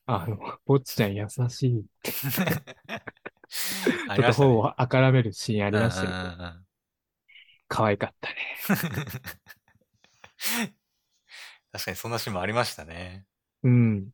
[0.06, 1.84] あの、ぼっちちゃん優しい。
[4.08, 6.66] あちょっとりましたね頬をあからめるシーンありましたけど、うんうんうんうん
[7.68, 8.36] 可愛かったね。
[11.72, 13.26] 確かにそんなシーンもありましたね。
[13.62, 14.12] うん。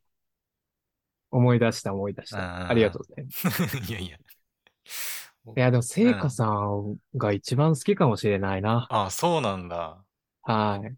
[1.31, 2.69] 思い出した思い出した。
[2.69, 3.77] ありがとうございます。
[3.89, 4.17] いやいや。
[4.17, 8.87] いや、でも、聖華さんが一番好きかもしれないな。
[8.89, 10.03] あ、そうなんだ。
[10.43, 10.95] はい。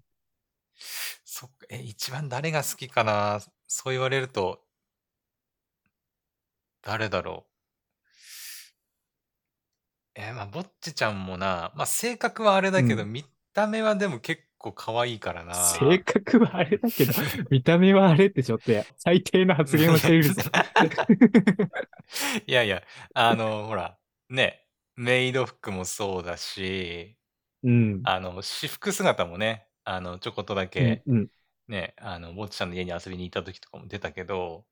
[1.23, 3.39] そっか、え、一番誰が好きかな？
[3.67, 4.65] そう言われると、
[6.81, 7.45] 誰だろ
[10.15, 10.19] う？
[10.19, 15.53] えーまあ、ぼっちちゃんもな、まあ、性格はあれだけど、う見た目はでも結構可愛いからな。
[15.53, 17.13] 性格はあれだけど、
[17.49, 20.41] 見た目はあれってちょっとや最低な発言をしているぞ。
[22.47, 23.97] いやいや、あの、ほら、
[24.29, 27.17] ね、メイド服もそうだし、
[27.63, 28.03] うん。
[28.03, 31.27] あの、私服姿もね、あの、ちょこっとだうんけ、うん
[31.67, 34.65] ね、あの、ぼっちちゃんの家に遊びに行った時とかも出たけど、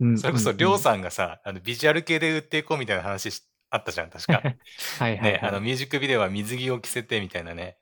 [0.00, 0.16] うん。
[0.16, 0.78] それこそ、りょうん。
[0.78, 4.48] さんがさ、あの、ビジュアル系で売っていこうみたいな話しあったじゃん、確か。
[4.98, 5.62] はいはいね、あの、はい。
[5.62, 7.78] ミュージックビデオは水着を着せてみたいなね。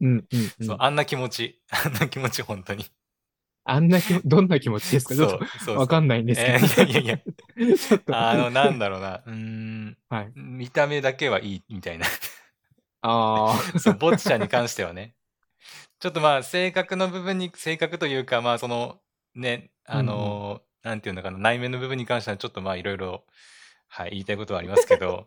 [0.00, 0.64] うんうんう。
[0.64, 1.60] そうんあんな気持ち。
[1.70, 2.84] あんな気持ち、本当に。
[3.64, 5.14] あんな気も、どんな気持ちですか？
[5.16, 6.66] ちょっそう、そうとわかんないんですけえど。
[6.66, 8.16] ーいやいやい ちょっと。
[8.16, 9.22] あの、なんだろうな。
[9.26, 10.32] うーん、はい。
[10.34, 12.06] 見た目だけはいいみたいな。
[13.02, 13.56] ああ。
[13.78, 15.14] そう、ぼっちちゃんに関してはね。
[16.00, 19.00] ちょっとまあ、性格の部分に、性格というか、まあ、その、
[19.34, 23.24] ね、あのーなんていうのかな、内面の部分に関しては、ちょっとまあ、いろいろ、
[23.88, 25.26] はい、言いたいことはありますけど、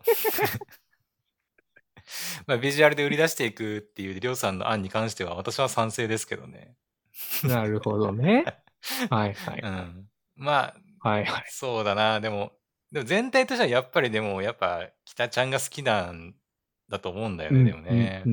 [2.46, 6.74] まあ、ビジュアルで売り出していくっていう、りょうさんの案に関しては、私は賛成ですけどね。
[7.44, 8.44] なるほどね。
[9.10, 9.60] はいはい。
[9.62, 10.08] うん。
[10.36, 11.44] まあ、はいはい。
[11.48, 12.52] そうだな、でも、
[12.92, 16.34] でも全体としてはやっぱりでも、やっぱ、北ちゃんが好きなん
[16.88, 18.24] だと思うんだよね、でもね。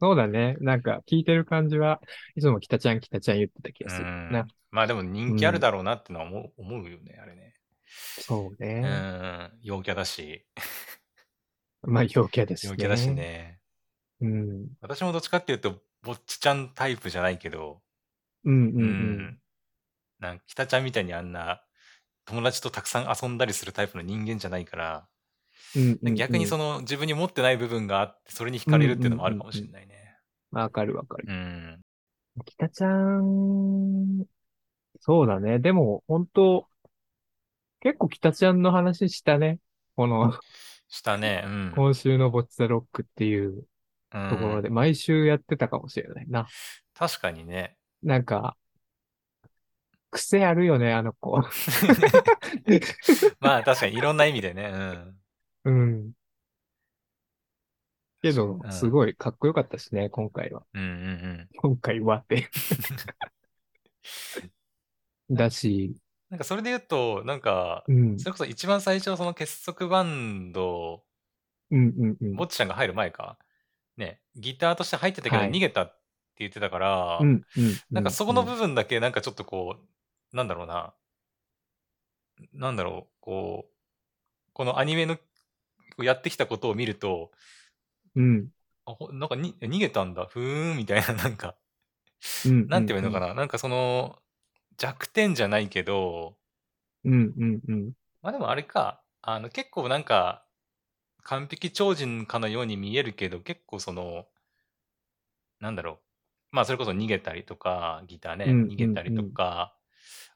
[0.00, 0.56] そうだね。
[0.60, 2.00] なんか聞いてる感じは、
[2.36, 4.46] いつも北ちゃん北ちゃん言ってた気がするうんな。
[4.70, 7.54] まあでも人気あるだろうなってのは思う,、思うよね、あれね。
[7.86, 8.82] そうね。
[8.84, 10.44] うん、陽キャだし、
[11.82, 12.70] まあ陽キャですね。
[12.72, 13.08] 陽キャだし。
[13.10, 13.58] ね。
[14.20, 14.66] うん。
[14.80, 17.80] 私もどっちかっていうと、ぼっちちゃんタイプじゃないけど、
[18.44, 19.38] うんうんううん。
[20.20, 21.62] なんか北ちゃんみたいにあんな
[22.24, 25.08] 友達とたくさん遊んだりするタイプの人間じゃないから、
[25.76, 30.16] うんうんうん逆にその自分に持ってない部分があって、それに惹かれるっていうのもあるかもしれないね。
[30.50, 31.26] わかるわかる。
[31.28, 31.80] うん。
[32.44, 34.24] 北ちゃん、
[35.00, 35.58] そうだね。
[35.58, 36.66] でも、本当
[37.80, 39.58] 結構北ちゃんの話したね。
[39.96, 40.32] この、
[40.88, 41.44] したね。
[41.46, 41.72] うん。
[41.74, 43.64] 今週のボッチャロックっていう
[44.14, 46.46] うんところで、毎週やってたかもしれないな。
[46.94, 47.76] 確かにね。
[48.02, 48.56] なんか、
[50.10, 51.40] 癖あるよね、あの子。
[53.40, 54.72] まあ確かにいろんな意味でね。
[55.64, 55.70] うん。
[55.70, 56.12] うん。
[58.22, 60.62] けどう、んすごいかっこよかったしね、今回は。
[60.72, 60.92] うんうんう
[61.44, 61.48] ん。
[61.56, 62.48] 今回はって。
[65.30, 65.94] だし、
[66.30, 71.02] なんかそれで言うと、なんか、うん、それこそ一番最初その結束バンド、
[71.70, 72.36] うん、うん、うん。
[72.36, 73.38] ぼっちちゃんが入る前か。
[73.96, 75.94] ね、ギターとして入ってたけどはい逃げたって
[76.40, 77.42] 言ってたから、うん、うん。
[77.90, 79.76] なんかそこのうん部分だけなんかちょっとこ
[80.32, 80.92] う、なんだろうな。
[82.52, 85.18] なんだろう、こう、このアニメの
[85.98, 87.32] やってきたことを見ると、
[88.14, 88.48] うん、
[88.86, 91.56] あほなんかに逃げたんだ、ふーん、みたいな、なんか、
[92.46, 92.68] うん。
[92.68, 93.28] なんて言えばいいのかな。
[93.28, 94.18] な、なんかその、
[94.78, 96.36] 弱点じゃないけど、
[97.04, 97.92] うん、うん、うん。
[98.22, 100.44] まあでもあれか、あの結構なんか、
[101.22, 104.26] 完璧超人かのように見えるけど、結構その、
[105.60, 105.98] なんだろう。
[106.52, 109.74] まあそれこそ逃げたりとか、ギターね、うん逃げたりとか、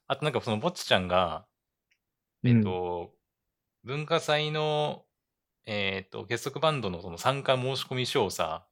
[0.06, 1.46] あとなんかそのぼっちちゃんが、
[2.42, 3.12] うんえっと、
[3.84, 5.04] 文化祭の、
[5.64, 8.66] えっと、結束バンドのその参加申し込み書をさ、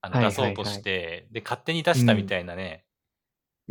[0.00, 2.84] あのはい出そうとして、で、勝手に出したみたいなね、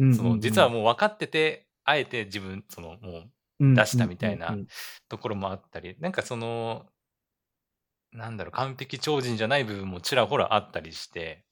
[0.01, 3.23] うん、その、実はうもう分かってて、あえて自分、その、も
[3.59, 4.57] う、ん出したみたいな
[5.07, 6.87] ところもあったり、なんかその、
[8.11, 11.45] なんだろう、完璧超人じゃない部分もちらほらあったりして、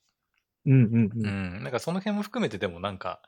[0.65, 1.12] うん、うん、う。
[1.15, 3.21] うんん、なんかその辺も含めてでもなんか、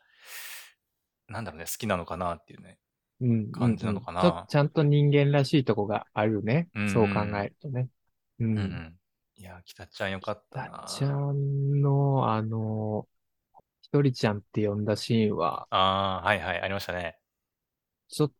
[1.28, 2.80] なんだろうね、好きなのかなっていうね。
[3.22, 3.52] うん。
[3.52, 6.70] 感じなのかなちゃんと人間らしいとこがあるね。
[6.76, 7.88] うんそう考えるとね。
[8.40, 8.46] う。
[8.46, 8.96] うんん、うん。
[9.36, 10.70] いや、北ちゃんよかったな。
[10.70, 13.08] たっちゃんの、あの、
[13.92, 17.18] ひとりちゃんって呼んだシーンは、ああ、はいはい、ありましたね。
[18.08, 18.32] ちょっ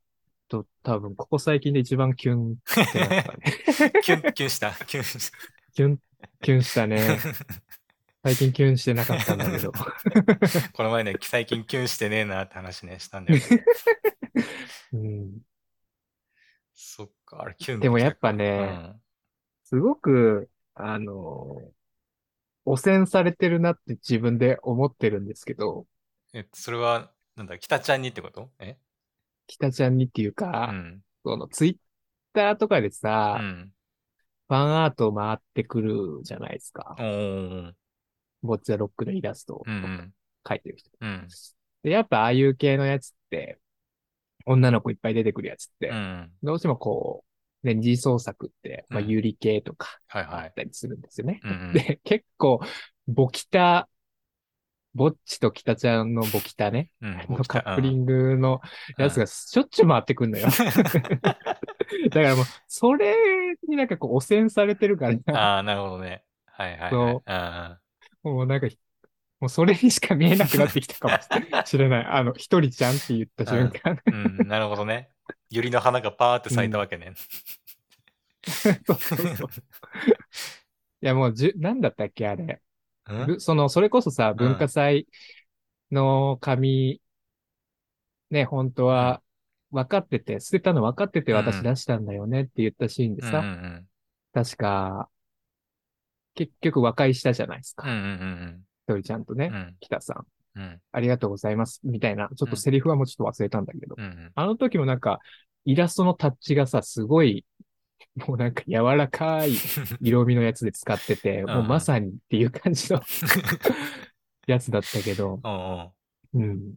[0.48, 2.56] と多分、ここ最近で一番キュンっ
[2.94, 3.38] てなったね。
[4.02, 5.30] キュン、キュンした、キュンし
[5.74, 6.00] キュン、
[6.42, 7.20] キュンしたね。
[8.24, 9.74] 最近キュンしてなかったんだけど。
[10.72, 13.66] この前ね、最近キュンしてねえなって話ね、したんだよね。
[14.94, 15.42] うん。
[16.74, 19.02] そっか、あれキュンでもやっぱうね、ん。
[19.66, 21.74] すごく、あの、
[22.66, 25.88] 汚染されてるなって自分で思ってるんですけど、
[26.34, 28.52] え、それは、なんだ、北ちゃんにってこと？
[28.60, 28.78] え？
[29.48, 31.02] 北ちゃんにっていううか、ん。
[31.24, 31.76] そのツイッ
[32.34, 33.72] ターとかでうさ、ん。
[34.48, 36.96] ファンアート回ってくるじゃないですか。
[36.98, 40.14] ボッチャロックのイラストをうんうん。
[40.44, 40.90] 描いてる人。
[41.00, 41.28] うん。
[41.84, 43.60] で、やっぱああいう系のやつって、
[44.46, 46.32] 女の子いっぱい出てくるやつって、うん。
[46.44, 47.31] どうしてもこう、
[47.64, 50.00] ね、二次創作って、まあ、うんユリ系とか。
[50.10, 51.42] あったりするんですよね。
[51.74, 52.60] で、 結構、
[53.08, 53.88] ボキタ、
[54.94, 57.18] ぼっちと北ちゃんのボキタね、うん。
[57.30, 57.96] のカップリグ。
[57.96, 58.62] ングの
[58.98, 60.48] やつがしょっちゅう回ってくんのよ。
[62.10, 63.16] だからもう、それ
[63.68, 66.24] になんかこう汚染されてるから、ああ、なるほどね。
[66.46, 67.80] はいはいは
[68.24, 68.28] い。
[68.28, 68.68] もうなんか、
[69.40, 72.06] もうそれにしか見えなくなってきたかもしれない。
[72.06, 74.00] あの、一人ちゃんって言った瞬間。
[74.06, 75.10] うん、なるほどね。
[75.52, 77.14] 百合の花がパーって咲いたわけね。
[78.44, 79.48] そうそうそう。
[81.02, 82.62] いや、もうじゅ、なんだったっけ、あれ。
[83.40, 85.08] その、それこそさ、文化祭
[85.92, 87.02] の紙、
[88.30, 89.22] ね、本当は、
[89.72, 93.88] 分かってて、捨てたの分かってて私うん出したんだよねって言ったシーンでさ、うんうん
[94.34, 95.10] 確か、
[96.36, 97.84] 結局和解したじゃないですか。
[97.84, 97.90] ひ
[98.88, 100.26] とりちゃんとね、北さん。
[100.56, 101.80] うんありがとうございます。
[101.84, 103.96] みたいな、ちょっとセリフはもうちょっと忘れたんだけど。
[103.98, 104.32] うんうん。
[104.36, 105.20] あの時もなんか、
[105.66, 107.46] イラストのタッチがさ、すごい、
[108.16, 109.54] もうなんか柔らかい
[110.02, 113.02] 色味のやつで使ってて、んもうまさにっていう感じの
[114.48, 115.40] やつだったけど、
[116.34, 116.76] うん。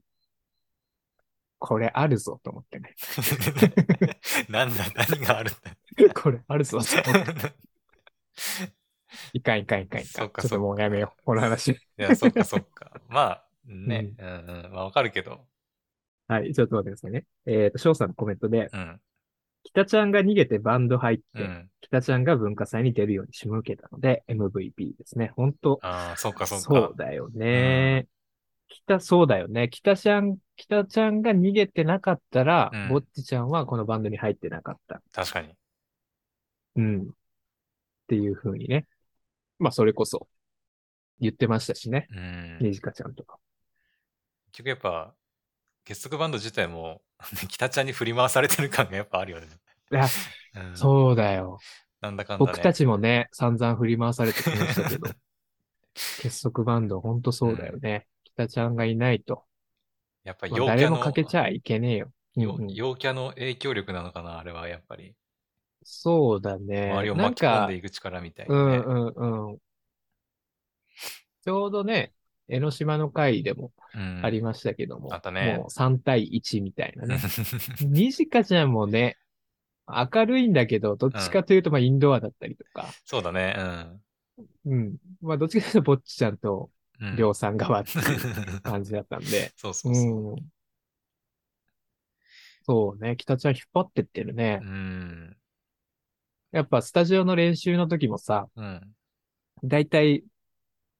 [1.58, 2.94] これあるぞと思ってね。
[4.50, 6.14] なんだ、何があるんだ。
[6.14, 7.54] これあるぞと思って。
[9.32, 10.04] いかんいかんいかんいかん。
[10.04, 11.22] そっかちょっともうやめよう。
[11.24, 11.72] この話。
[11.72, 13.00] いや、そっかそっか。
[13.08, 15.46] まあ、ね、うんうん、まあわかるけど。
[16.28, 17.26] はい、ちょっと待ってくださいね。
[17.46, 19.00] えっ、と、翔さんのコメントで、うん。
[19.64, 21.70] 北ちゃんが逃げてバンド入って、うん。
[21.80, 25.32] 北ちゃんが文化祭に出るように仕向けたので、MVP ですね。
[25.36, 26.64] 本当ああ、そっかそっか。
[26.64, 28.06] そうだよね。
[28.68, 29.68] 北、そうだよね。
[29.68, 35.02] 北ちゃん、北ちゃんが逃げてなかったら、うんぼっちちゃんはこのバンドに入ってなかった。
[35.12, 35.54] 確かに。
[36.76, 37.02] うん。
[37.02, 37.04] っ
[38.08, 38.86] ていう風にね。
[39.58, 40.28] まあ、それこそ、
[41.20, 42.08] 言ってましたしね。
[42.10, 42.58] うん。
[42.60, 43.38] ねじかちゃんとか。
[44.54, 45.14] 結局やっぱ、
[45.84, 47.02] 結束バンド自体も、
[47.50, 49.48] 北ちゃんに振り回されてる感が やっぱあるよね。
[49.90, 50.06] いや、
[50.54, 51.58] うん、そうだよ。
[52.00, 52.52] なんだかんだね。
[52.52, 55.10] 僕たちもね、散々振り回されてきましたけど、
[56.22, 58.06] 結束バンド、ほんとそうだよね。
[58.22, 59.44] 北ちゃんがいないと。
[60.22, 62.12] やっぱまあ陽キャの、誰もかけちゃいけねえよ。
[62.36, 65.16] うんようん陽キャの影響力なのかな、あれはやっぱり。
[65.82, 66.92] そうだね。
[66.92, 68.76] 周りを巻き込んで、いく力みたいな、ね。
[68.78, 69.58] うんうんうん。
[71.42, 72.14] ちょうどね、
[72.48, 77.18] 江ノ島の会でもうんありましたけども、あったねもう3対1みたいなね。
[77.80, 79.16] にじかちゃんもね、
[79.86, 83.56] 明るいんだけど、どっちかというと、まあ、インドアだったりとか、そうだね。
[84.66, 84.96] うん。
[85.20, 87.08] まあ、どっちかというと、ぼっちちゃんと、うん。
[87.08, 90.32] うんりょうさん側っていう感じだったんで、 そうそうそう。
[90.34, 90.36] うん。
[92.62, 94.60] そうね、北ちゃん引っ張ってってるね。
[94.62, 95.36] うん。
[96.52, 98.94] やっぱスタジオの練習の時もさ、うん。
[99.64, 100.24] だいたい、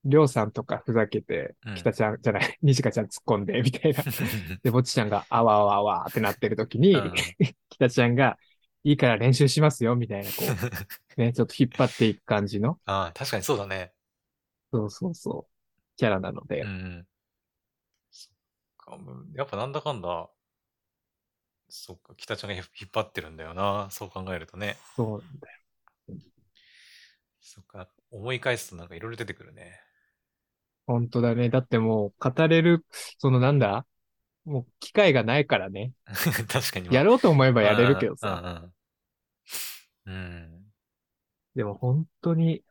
[0.05, 4.03] りょうさんとかふざけてうん、北ちゃん、じゃない、 にじかちゃん突っ込んで、みたいな。
[4.63, 7.13] で、ぼっちちゃんが、あわあわあわってなってる時に、うん
[7.69, 8.37] 北ちゃんが、
[8.83, 10.35] いいから練習しますよ、みたいな、こ
[11.17, 13.93] う、ね、ちょっと引っ張っていく感じの、ああ、確かにそうだね。
[14.71, 15.51] そうそうそう、
[15.97, 17.07] キャラなのでうん
[19.33, 20.29] やっぱなんだかんだ、
[21.69, 23.89] そっか、北ちゃんが引っ張ってるんだよな。
[23.91, 24.77] そう考えるとね。
[24.95, 25.59] そうなんだよ。
[27.41, 29.81] そっか、思い返すとなんかいろいろ出てくるね。
[30.85, 31.49] 本当だね。
[31.49, 32.85] だってもう、語れる、
[33.17, 33.85] そのなんだ？
[34.45, 35.93] もう、機会がないからね。
[36.47, 36.93] 確かに。
[36.93, 38.27] やろうと思えばやれるけどさ。
[38.27, 38.73] さ。
[40.05, 40.15] うんうん。
[40.15, 40.65] うん。
[41.55, 42.63] でも本当に、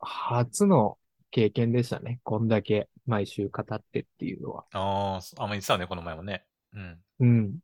[0.00, 0.98] 初の
[1.30, 2.20] 経験でしたね。
[2.22, 4.64] こんだけ毎週語ってっていうのは。
[4.72, 6.44] ああ、そあんま言ってたね、この前もね。
[6.72, 7.00] うん。
[7.20, 7.58] うん。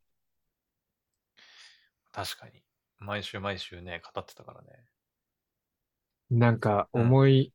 [2.11, 2.63] 確かに。
[2.99, 4.67] 毎週毎週ね、語ってたからね。
[6.31, 7.53] なんか、うん思い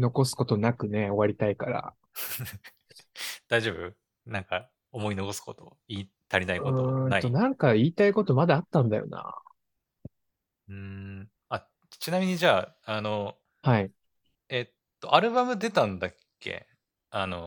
[0.00, 1.94] 残すことなくね、終わりたいから。
[3.48, 3.94] 大丈夫？
[4.26, 7.22] なんか、思い残すこと、言い足りないうことない？
[7.22, 9.34] と、なんか言いたいことまだあったんだよな。
[10.68, 11.30] うーん。
[11.48, 11.66] あ、
[11.98, 13.92] ちなみにじゃあ、あの、はい。
[14.48, 16.66] えっと、アルバム出たんだっけ？
[17.10, 17.46] あの、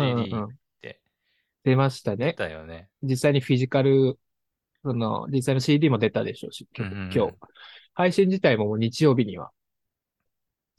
[0.00, 0.46] CD っ
[0.80, 1.00] て
[1.64, 2.34] 出ました出ね。
[2.34, 2.88] たよね。
[3.02, 4.18] 実際にフィジカル、
[4.82, 6.94] その、実際の CD も出たでしょうし、今日。
[6.94, 7.36] うんうん
[7.92, 9.50] 配信自体も日曜日には、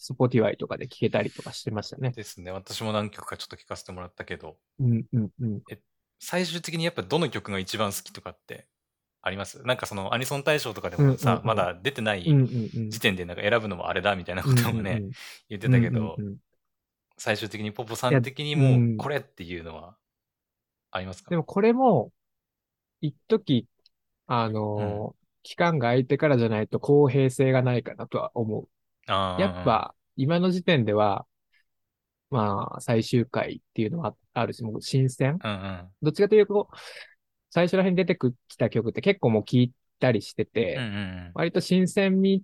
[0.02, 2.12] Spotify とかで聴けたりとかしてましたね。
[2.12, 2.50] ですね。
[2.52, 5.62] 私も何曲かちょっと聞かせてもらったけど、うん、うん、うん。
[6.20, 8.68] 最終的にやっぱどの曲が一番好きとかって
[9.22, 9.62] あります？
[9.64, 12.90] なんかそのアニソン大賞とかでうんうんうんもさ、まだ出てないうん、うん、うん。
[12.90, 15.12] 時点でなんか選ぶのもあれだみたいなこともね、うんうんうん
[15.50, 16.38] 言ってたけど、うんうんうん
[17.24, 19.96] 最終的にポポさん的にうんもうこれっていうのは
[20.90, 21.30] ありますか？
[21.30, 22.12] でもこれも、
[23.00, 23.68] 一時、
[24.26, 28.68] あのー期間が空いてからじゃないと公平性がないかなとは思う。
[29.08, 31.26] やっ、ぱ、今の時点では、
[32.30, 35.88] まあ、最終回っていうのはあるし、もう新鮮うんうん。
[36.02, 36.70] どっちかというと、
[37.50, 42.44] 最初ら辺に出てきた曲って結構もう聴いたりしてて、うんうん割と新鮮味、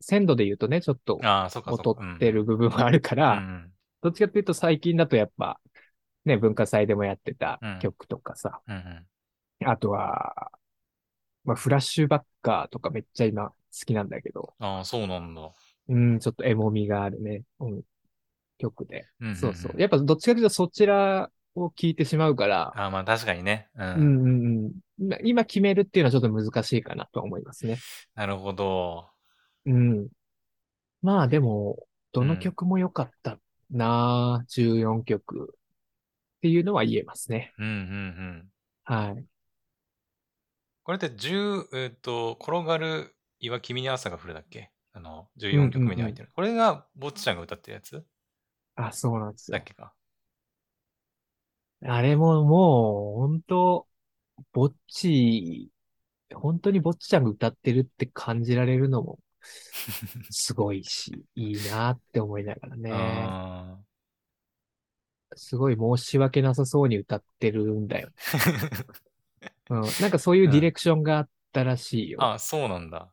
[0.00, 2.14] 鮮度で言うとね、ちょっと劣か。
[2.16, 3.20] ってる部分はあるかうん。
[3.20, 3.70] ら、うん
[4.02, 5.58] どっちかというと最近だとやっぱ、
[6.26, 8.78] ね、文化祭でもやってたうん曲とかさ、うんう
[9.64, 9.66] ん。
[9.66, 10.50] あとは、
[11.44, 13.54] まあ、フラッシュバッカーとかめっちゃ今好
[13.86, 15.40] きなんだけど、ああ、そうなんだ。
[15.88, 17.42] うん、ちょっとエモみがあるね。
[17.60, 17.82] うん。
[18.58, 19.08] 曲で。
[19.20, 19.80] うんうんうんそうそう。
[19.80, 23.68] やっぱどっちかというとそちらを聞いてしまうから、あ、まあ確かにね。
[23.76, 23.82] う。
[23.82, 24.72] うんんうんうん。
[24.98, 27.78] 今今決めるっていうのはちょっと難しいかなと思いますね。
[28.14, 29.10] なるほど。
[29.66, 30.08] うん。
[31.02, 33.38] まあでも、どのうん曲も良かった
[33.70, 35.54] な、14曲
[36.36, 37.52] っていうのは言えますね。
[37.58, 38.48] うんうんうん。
[38.84, 39.24] はい。
[40.84, 44.70] これって10、えっと、転がる岩君に朝が降るだっけ？
[44.94, 46.30] あの、14曲目に入ってる。
[46.34, 48.04] これがぼっちちゃんが歌ってるやつ？
[48.76, 49.58] あ、そうなんですよ。
[49.58, 49.92] だっけか？
[51.82, 53.88] あれももう、本当
[54.52, 55.70] ぼっち、
[56.34, 59.18] 本当にぼっちちゃんが歌ってるって感じられるのも
[60.30, 62.92] すごいし、いいなって思いながらね。
[62.92, 63.78] あ
[65.36, 68.14] すごい申し訳なさそうに歌ってるんだよね。
[69.70, 69.82] ー うん。
[70.00, 72.18] なんかそういうディレクションがあったらしいよ。
[72.22, 73.12] あ、そうなんだ。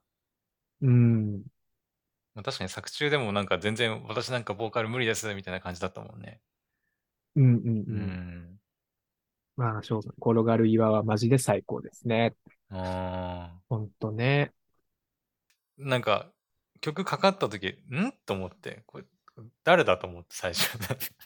[0.81, 1.43] うん。
[2.35, 6.41] まあ確かに作中でもなんか全然私なんかボーカル無理ですみたいな感じだったもんね。
[7.35, 8.17] うんうんううん。
[8.55, 8.59] ん。
[9.55, 12.35] まあ、翔さん、転がる岩はマジで最高ですね。
[12.71, 14.53] あほんとね。
[15.79, 16.31] ーなんか
[16.81, 18.11] 曲かかった時、ん？
[18.25, 19.05] と思って、これ
[19.63, 20.69] 誰だと思って最初。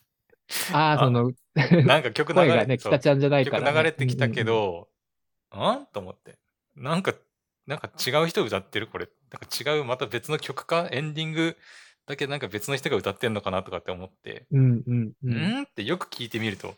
[0.67, 1.31] ああ、あその、
[1.83, 3.73] なんか曲流れ声がね、そう北ちゃんじゃないか曲ら、ね。
[3.73, 4.89] 流れてきたけうんうんうん、ど、
[5.51, 6.39] あんと思って。
[6.75, 7.13] なんか、
[7.67, 8.87] なんか違う人歌ってる？
[8.87, 9.07] これ。
[9.31, 10.87] なんか違う、また別の曲か？
[10.91, 11.57] エンディング
[12.05, 15.13] だけなんか別の人が歌ってんのかなとかって思って、うんうんう。
[15.23, 16.75] うんんってよく聞いてみると、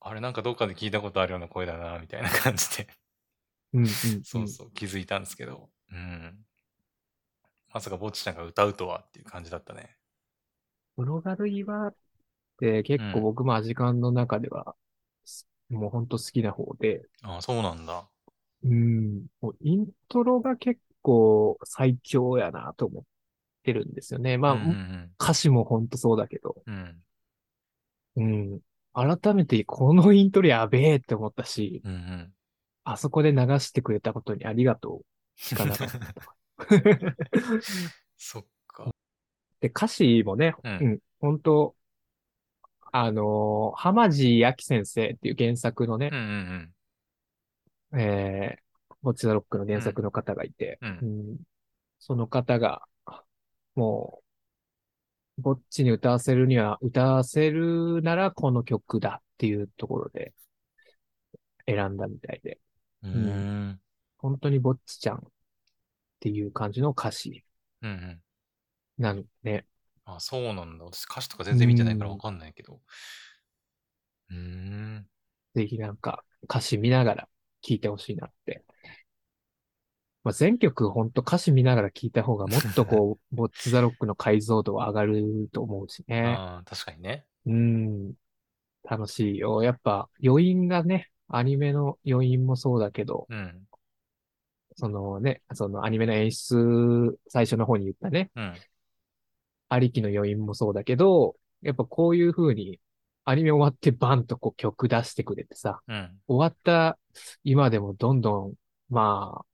[0.00, 2.88] あれなんかどっかで聞いたことあるような声だな、みたいな感じで、
[3.74, 3.88] うんうん。
[4.24, 6.38] そうそう気づいたんですけど、うん。
[7.74, 9.96] まさかぼっちちゃんが歌うとはっていう感じだったね。
[10.98, 11.94] 転がる岩っ
[12.58, 14.74] て結構うん僕もアジカンの中では、
[15.24, 18.08] すもうほんと好きな方で、ああ、そうなんだ。
[18.64, 23.04] うん、もうイントロが結構最強やなと思っ
[23.62, 24.38] てるんですよね。
[24.38, 27.02] まあ、うんうん歌詞もほんとそうだけど、うん。
[28.16, 28.52] うん。
[28.52, 28.60] うん。
[28.94, 32.32] 改めてこのイントロやべえって思ったし、うんうん。
[32.84, 35.98] あそこで流してくれたことにありがとうしかなかった。
[38.16, 38.90] そっか。
[39.60, 41.76] で、歌詞もね、ううんん、本当
[42.92, 46.72] あのー浜地明先生っていう原作のねうん、うん
[47.94, 51.36] えー、ボッチザロックの原作の方がいて、うんうん
[52.04, 52.82] その方が、
[53.76, 54.22] も
[55.38, 60.34] う、ぼっちに歌わせるには、歌わせるならこの曲だっていうところで
[61.66, 62.58] 選んだみたいで、
[63.02, 63.12] うん。
[63.12, 63.80] うん。
[64.18, 65.20] 本当にぼっちちゃんっ
[66.20, 67.44] ていう感じの歌詞
[67.82, 68.20] うんうん。
[68.98, 69.64] なのね。
[70.04, 70.84] あ、そうなんだ。
[70.84, 72.80] 私歌詞とか全然見てないからわかんないけど。
[74.30, 75.06] うーん。
[75.54, 77.28] ぜひなんか歌詞見ながら
[77.62, 78.62] 聴いてほしいなって。
[80.24, 86.34] まあ、全曲ほんと歌詞見ながら聴いた方がもっとこう、 ボッチザロックの解像度は上がると思うしね。
[86.38, 87.24] ああ、確かにね。
[87.46, 88.12] うん。
[88.84, 89.62] 楽しいよ。
[89.62, 93.66] やっぱ余韻がね、アニメの余韻もそうだけど、うん。
[94.76, 98.54] そのね、そのアニメの演出、最初の方に言ったね、うん。
[99.68, 102.78] ありきの余韻もそうだけど、やっぱこういう風に、
[103.24, 106.10] アニメ終わってバンとこう曲出してくれてさ、うん。
[106.26, 106.98] 終わった
[107.44, 108.54] 今でもどんどん、
[108.88, 109.44] まあ、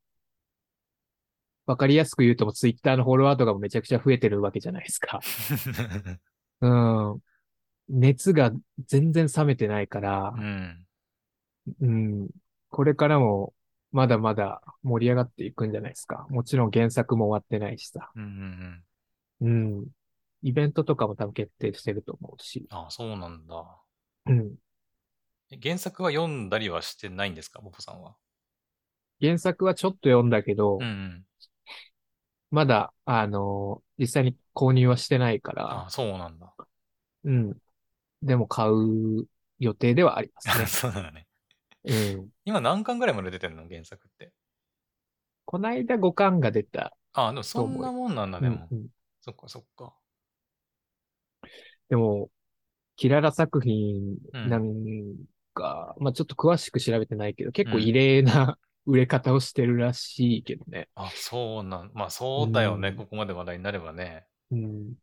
[1.67, 5.21] わかりやすく言うともツイッターのフォロワーとかもめちゃくちゃ増えてるわけじゃないですか。
[6.63, 6.69] う
[7.15, 7.21] ん。
[7.91, 8.53] 熱が
[8.87, 10.87] 全然冷めてないからう、ん。
[11.81, 12.29] うん。
[12.71, 13.53] これからも
[13.93, 16.27] まだまだ盛り上がっていくんじゃないですか。
[16.31, 18.11] もちろん原作も終わってないしさ。
[18.15, 18.83] うん
[19.41, 19.87] うんうん。
[20.43, 20.49] うん。
[20.49, 22.67] イベントとかも多分決定してると思うし。
[22.71, 23.83] ああ、そうなんだ。
[24.27, 24.55] うん。
[25.51, 28.15] え原作は読んだりはしてないんですか、ボコさんは。
[29.21, 31.25] 原作はちょっと読んだけど、うんうん。
[32.51, 36.55] まだ、あの実際に購入はしてないかあら、あ、そうなんだ。
[37.25, 37.57] うん。
[38.23, 39.27] でも買う
[39.59, 40.67] 予定ではありますね。
[40.67, 41.27] そうなんだね。
[41.85, 42.29] うん。
[42.45, 43.69] 今何巻ぐらいまで出てんの？
[43.69, 44.33] 原作って。
[45.45, 46.97] こないだ5巻が出た。
[47.13, 48.69] ああ、でもそんなもんなんだ、でも。
[48.71, 48.89] うんうん
[49.21, 49.95] そっかそっか。
[51.89, 52.31] でも、
[52.97, 55.17] キララ作品うんなん
[55.55, 60.89] か、まあちょっと詳しく調べてないけど、結構異例な 売れ方をしてるらしいけどね。
[60.95, 62.91] あ、そうなん、まあそうだよね。
[62.91, 64.27] うんここまで話題になればね。
[64.51, 64.97] うん。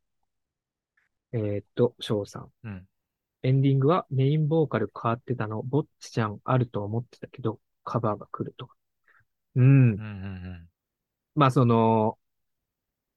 [1.33, 2.51] えーっと、翔さん。
[2.63, 2.87] うん。
[3.43, 8.69] エンディングはメインボーカル変わってたの、ぼっちちゃんあると思ってたけど、カバーが来ると。
[9.55, 9.93] うんうん。
[9.93, 10.03] うんう
[10.61, 10.69] ん
[11.35, 12.17] まあその、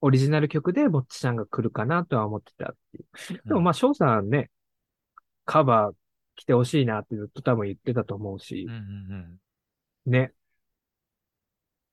[0.00, 3.06] オリジナル曲でぼっちちゃんが来るかなとは思ってたっていう。
[3.30, 3.48] うん。
[3.48, 4.50] でもまあ翔さんね、
[5.44, 5.94] カバー
[6.36, 9.38] 来てほしいなってずっと多分言ってたと思うしうん、うん
[10.06, 10.32] ね。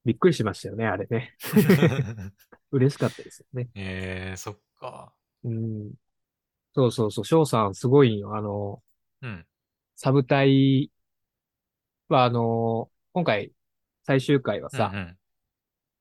[0.05, 1.35] びっくりしましたよね、あれね。
[1.55, 2.33] うん。
[2.71, 3.69] 嬉しかったですよね。
[3.73, 5.11] えー、そっか。
[5.43, 5.93] うん。
[6.75, 8.35] そうそうそう、翔さんすごいんよ。
[8.35, 8.83] あの、
[9.21, 9.45] うん。
[9.95, 10.91] サブ隊
[12.07, 13.51] は、あの、今回、
[14.03, 15.17] 最終回はさ、うんうん。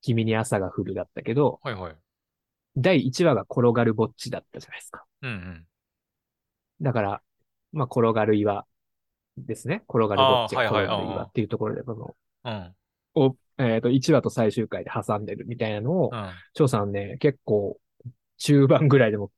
[0.05, 1.97] 君に朝が降るだったけど、はいはい。
[2.77, 5.05] 第1話が転がるぼっちだったじゃないですか。
[5.23, 5.67] うんうん。
[6.83, 7.23] だから、
[7.73, 8.67] まあ、転がる岩
[9.39, 9.83] ですね。
[9.89, 12.75] 転がるぼっちが転がる岩っていうところで、この、うん。
[13.15, 16.31] を、えっ、と、1話と最終回で挟んでるみたいなのをう、ん。
[16.53, 17.79] 翔さんね、結構、
[18.37, 19.31] 中盤ぐらいでも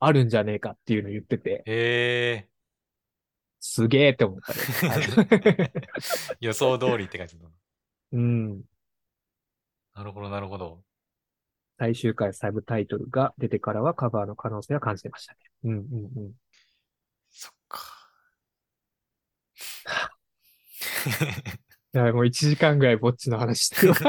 [0.00, 2.46] あるんじゃねえかっていうの言ってて、へ
[3.60, 5.30] すげえって思ったね。
[5.30, 5.72] え。
[6.40, 7.46] 予想通りって感じだ。
[8.12, 8.62] うん。
[9.94, 10.82] なるほど、なるほど。
[11.78, 15.38] 最終回サブタイトルが出てからはカバーの可能性は感じてましたね。
[15.64, 15.80] うんうんう
[16.28, 16.32] ん。
[17.30, 17.80] そっか。
[21.94, 23.94] いや、もう1時間ぐらいぼっちの話してる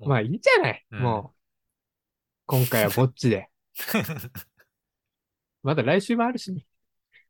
[0.00, 0.84] まあいいじゃない。
[0.90, 1.36] うんもう、
[2.46, 3.48] 今回はぼっちで。
[5.62, 6.66] まだ来週もあるしね。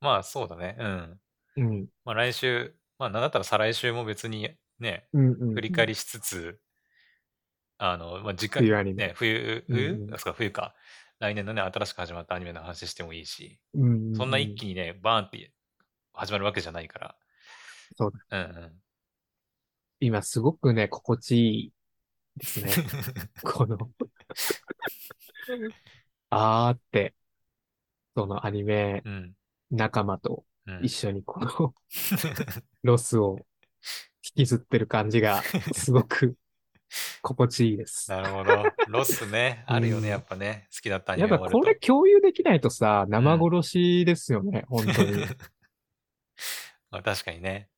[0.00, 0.76] まあそうだね。
[0.78, 1.20] うん。
[1.56, 1.86] うん。
[2.04, 5.54] まあ来週、まあなんだったら再来週も別にね、うんうん。
[5.54, 6.60] 振り返りしつつ、
[7.78, 8.62] あの、まあ時間、
[8.94, 10.74] ね、冬、冬、うんうんあそうか、冬か。
[11.18, 15.52] 来年のね、新しく始まったアニメの話してもいいし、うんうんうんそんな一気にね、バーンって
[16.12, 17.16] 始まるわけじゃないから。
[17.96, 18.48] そうだ。
[18.48, 18.82] うんうん。
[20.00, 21.72] 今すごくね、心地いい
[22.36, 22.72] ですね。
[23.44, 23.78] この、
[26.30, 27.14] あーって、
[28.14, 29.34] そのアニメうん。
[29.70, 31.74] 仲間とうん一緒にこの
[32.82, 33.46] ロスを
[34.34, 36.36] 引きずってる感じが すごく
[37.22, 38.10] 心地いいです。
[38.10, 38.64] なるほど。
[38.88, 40.68] ロスね、 あるようんね、やっぱね。
[40.74, 45.24] 好きだったアニやっぱこれ共有できないとさ、生殺しですよね、本当に。
[46.90, 47.68] まあ確かにね。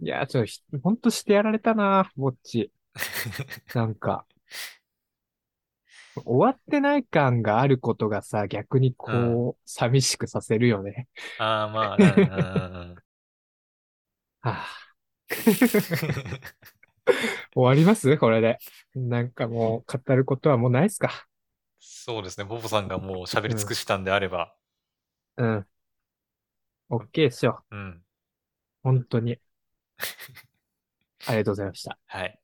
[0.00, 2.70] いや、ちょっとひ、ほんとしてやられたな、ぼっち。
[3.74, 4.26] なんか、
[6.24, 11.08] 終わってない感があることがさ、逆にこう、寂しくさせるよね。
[11.38, 12.96] ああ、まあ、うんうんうんうん。
[14.40, 14.85] はあ、
[17.54, 18.16] 終わります？
[18.18, 18.58] これで。
[18.94, 21.26] なんかもう、語ることはもうないっすか？
[21.78, 22.44] そうですね。
[22.44, 24.54] ボボさんがもう喋り尽くしたんであれば。
[25.36, 25.66] うん。
[26.88, 27.60] オッケーっしょ。
[27.70, 28.02] うん。
[28.82, 29.38] 本当に。
[31.26, 31.98] ありがとうございました。
[32.06, 32.38] はい。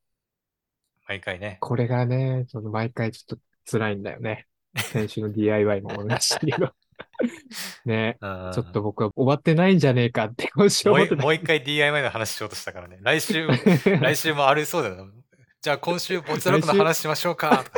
[1.06, 1.58] 毎回ね。
[1.60, 4.46] これがね、その毎回ちょっと辛いんだよね。
[4.76, 6.74] 先週の DIY も同じだけど。
[7.84, 12.98] ね、うんちょっと僕は終わってないんじゃねえかってもう一回 DIY の話しようとしたからね。
[13.00, 13.46] 来週、
[14.00, 15.12] 来週もありそうだよな。
[15.60, 17.64] じゃあ今週、ボツロックの話しましょうか。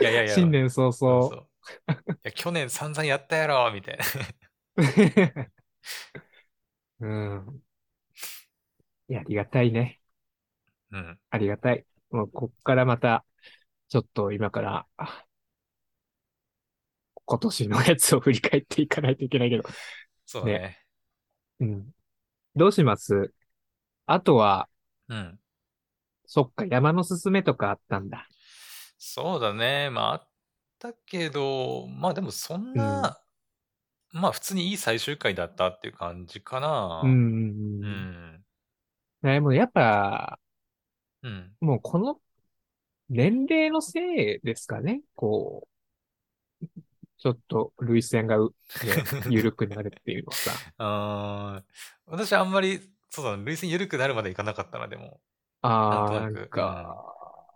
[0.00, 0.34] いやいやいや。
[0.34, 0.92] 新年早々。
[0.94, 1.46] そうそう
[2.08, 4.04] いや去年散々やったやろみたいな。
[7.00, 7.62] うん。
[9.08, 10.00] いや、ありがたいね。
[10.90, 11.18] うん。
[11.30, 11.86] ありがたい。
[12.10, 13.24] もうこっからまた、
[13.88, 15.24] ちょっと今から、あ
[17.26, 19.64] 今年のやつを振り返っていかないといけないけど。
[20.26, 20.78] そうだね。
[21.60, 21.86] うん。
[22.54, 23.32] どうします？
[24.06, 24.68] あとは、
[25.08, 25.38] うん。
[26.26, 28.28] そっか、山のすすめとかあったんだ。
[28.98, 29.90] そうだね。
[29.90, 30.28] まあ、あっ
[30.78, 33.20] たけど、まあでもそんな、
[34.12, 37.02] まあ普通にいい最終回だったっていう感じかな。
[37.04, 38.36] うんうんううん。
[38.36, 38.44] ん。
[39.22, 40.38] でもやっぱ、
[41.22, 41.52] うん。
[41.60, 42.20] もうこの
[43.08, 44.00] 年齢のせ
[44.36, 45.02] いですかね。
[45.14, 45.73] こう、
[47.24, 48.36] ちょっと涙腺が
[49.30, 50.50] 緩くなるっていうのはさ。
[50.76, 51.64] あー
[52.04, 55.22] 私あんまり、そうだな、涙腺緩くなるまでいかなかったな、でも。
[55.62, 57.02] ああ、なんか、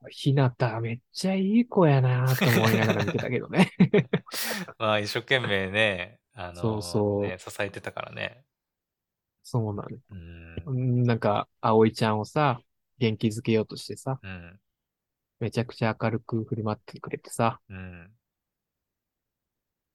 [0.09, 3.71] ひなためっちゃいい子やなと思いながら見てたけどね。
[4.79, 8.47] まあ一生懸命ね、あのそうそうね、支えてたからね。
[9.43, 9.89] そうなの。
[10.09, 10.62] うん。
[10.64, 12.62] うんなんか、葵ちゃんをさ、
[12.97, 14.61] 元気づけようとしてさ、うん。
[15.41, 18.11] めちゃくちゃ明るく振る舞ってくれてさ、うん。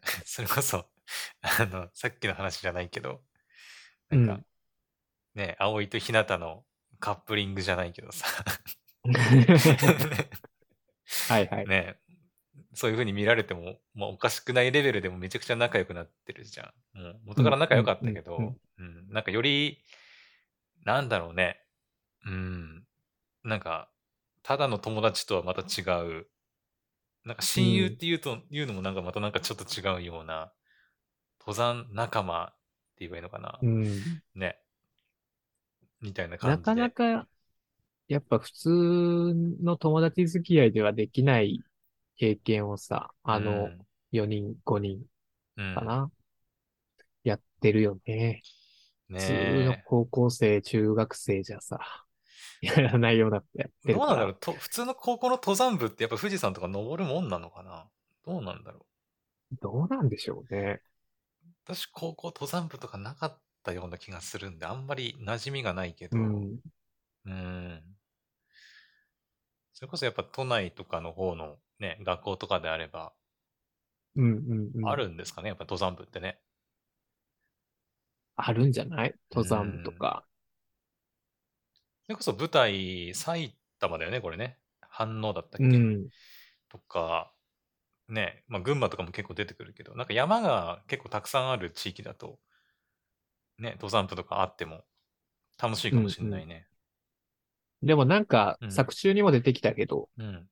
[0.25, 0.89] それこそ、
[1.41, 3.23] あの、さっきの話じゃないけど、
[4.09, 4.45] なんか、うん
[5.35, 6.65] ね、葵とひなたの
[6.99, 8.27] カップリングじゃないけどさ、
[11.27, 11.67] はいはい。
[11.67, 11.97] ね、
[12.73, 16.99] そういう風に見られても、まあ、おかしくないレベルでもめちゃくちゃ仲良くなってるじゃん。
[17.01, 18.43] もう元から仲良かったけど、う
[18.79, 19.09] うんん。
[19.09, 19.83] なんかより、
[20.85, 21.59] なんだろうね、
[22.25, 22.87] うん、
[23.43, 23.91] なんか、
[24.43, 25.83] ただの友達とはまた違
[26.21, 26.27] う、
[27.25, 30.51] なんか親友っていうと、いうのもなんかまたなんかちょっと違うような、
[31.39, 32.55] 登山仲間って
[32.99, 33.59] 言えばいいのかな？
[33.61, 34.21] うん。
[34.35, 34.57] ね。
[36.01, 36.81] みたいな感じで。
[36.81, 37.27] なかなか、
[38.07, 38.69] やっぱ普通
[39.61, 41.61] の友達付き合いではできない
[42.17, 43.69] 経験をさ、あの、
[44.11, 45.01] 4人、5人
[45.57, 46.11] うん、うんかな。
[47.23, 48.41] やってるよね。
[49.09, 49.33] ね普通
[49.65, 51.79] のえ高校生、中学生じゃさ、
[52.63, 53.69] やらないようだって。
[53.85, 57.87] どうなんだろうと普通の高校の登山部ってやっぱ富士山とか登るもんなのかな？
[58.25, 58.85] どうなんだろ
[59.51, 60.81] うどうなんでしょうね。
[61.65, 66.59] 私高校登山部とかなかったような気がするんで、あんまり馴染みがないけど、うん。
[67.25, 67.81] うん。
[69.73, 73.13] それこそやっぱ都内とかの方のね、学校とかであれば、
[74.15, 74.89] うんうんうん。
[74.89, 76.39] あるんですかね、やっぱ登山部ってね。
[78.35, 79.15] あるんじゃない？
[79.31, 80.25] 登山部とか。
[82.05, 84.57] それこそ舞台、埼玉だよね、これね。
[84.81, 86.09] 反応だったっけ、うん。
[86.69, 87.33] とか、
[88.09, 92.39] ね、まあ群馬とかも結構出てくるけど、なんか山が結構たくさんある地域だと、
[93.57, 94.85] ね、登山部とかあっても
[95.61, 96.67] 楽しいかもしれないね。
[97.83, 100.49] でもなんかう、ん作中にも出てきたけど、うん。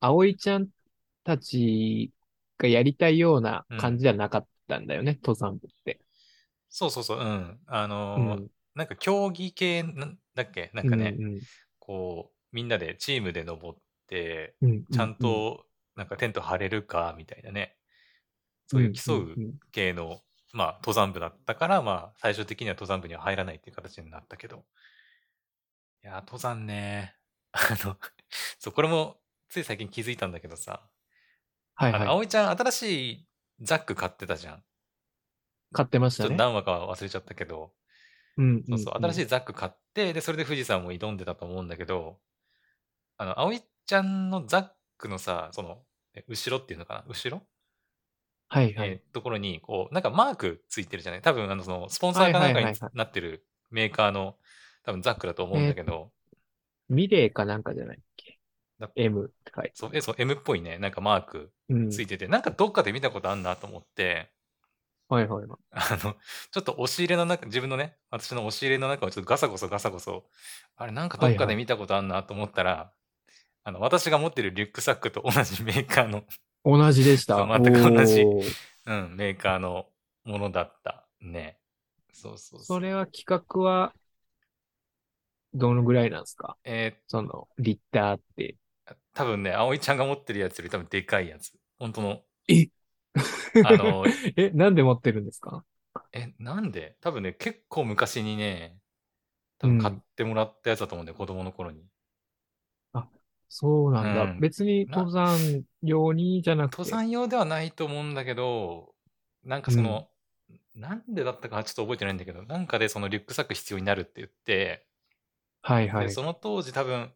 [0.00, 0.68] 葵ちゃん
[1.24, 2.12] たち
[2.58, 6.00] がやりたいような感じじゃなかったんだよね、登山部って。
[6.70, 7.60] そうそうそう、うん。
[7.66, 8.50] あのーうん。
[8.78, 10.70] なんか競技系なんだっけ？
[10.72, 11.40] なんかね、うん
[11.78, 15.66] こう、みんなでチームで登って、うんうんちゃんと
[15.96, 17.76] なんかテント張れるかみたいなね、
[18.68, 20.22] そういう競ううんうん系の、
[20.52, 24.64] まあ、登山部だったから、まあ、最終的には登山部には入らないっていう形になったけど。
[26.04, 27.16] いやー、登山ね。
[27.52, 27.98] あの、
[28.58, 30.88] そう、これもつい最近気づいたんだけどさ、
[31.74, 32.08] はいはい。
[32.08, 33.26] 葵ちゃん新しい
[33.60, 34.64] ザック買ってたじゃん。
[35.72, 36.38] 買ってましちょっとたね。
[36.38, 37.74] 何話か忘れちゃったけど、
[38.38, 39.22] うんそうそう、新しい。
[39.22, 42.18] いザック買って、で、それで富士山も挑んでたと思うんだけど、
[43.16, 45.84] あの、葵ちゃんのザックのさ、その、
[46.14, 47.04] え後ろっていうのかな？
[47.06, 47.42] 後ろ？
[48.48, 48.88] はいはい。
[48.88, 51.22] えーところに、こう、なんかマークついてるじゃない？
[51.22, 54.36] 多分、あの、その、スポンサーかなんかになってるメーカーの、
[54.84, 56.10] 多分ザックだと思うんだけど、
[56.88, 58.38] ミレーかなんかじゃないっけ？
[58.78, 59.72] だ ?M って書いて。
[59.74, 61.90] そう、え、そう、M っぽいね、なんかマークうん。
[61.90, 64.30] ついてて、なんかどっかで見たことあんなと思って、
[65.08, 65.58] はいはいはい。
[65.70, 66.16] あの、
[66.50, 70.24] ちょっと押し入れの中、自分のね、私の押し入れの中をちょっとガサゴソガサゴソ、
[70.76, 72.92] あれなんかどっかで見たことあんなと思ったら、
[73.64, 76.24] あの、私が持ってるリュックサックと同じメーカーの、
[76.64, 77.36] 同じでした。
[77.46, 78.52] 全く同じおー
[78.86, 79.86] うん、メーカーの
[80.24, 81.06] ものだった。
[81.20, 81.58] ね。
[82.12, 82.64] そうそうそう。
[82.64, 83.94] それは企画は、
[85.54, 86.56] どのぐらいなんですか？
[86.64, 88.56] えその、リッターって。
[88.86, 91.52] ー多分ね、葵ちゃんが持ってるやつより多分でかいやつ。
[91.78, 92.68] 本当の、え
[93.64, 94.04] あの、
[94.36, 95.64] え、なんで持ってるんですか？
[96.12, 96.96] え、なんで？
[97.00, 98.78] 多分ね、結構昔にね、
[99.58, 101.84] 多分買ってもらったやつだと思うんだよ、子供の頃に。
[103.48, 104.22] そうなんだ。
[104.24, 106.76] うん別に登山用にじゃなくて。
[106.82, 108.94] 登山用ではないと思うんだけど、
[109.42, 110.08] なんかその、
[110.74, 114.86] なんでだったかちょっと覚えてないんだけど、なんかでそのリュックサック必要になるって言って、
[115.62, 116.12] はいはいで、。
[116.12, 117.12] その当時多分、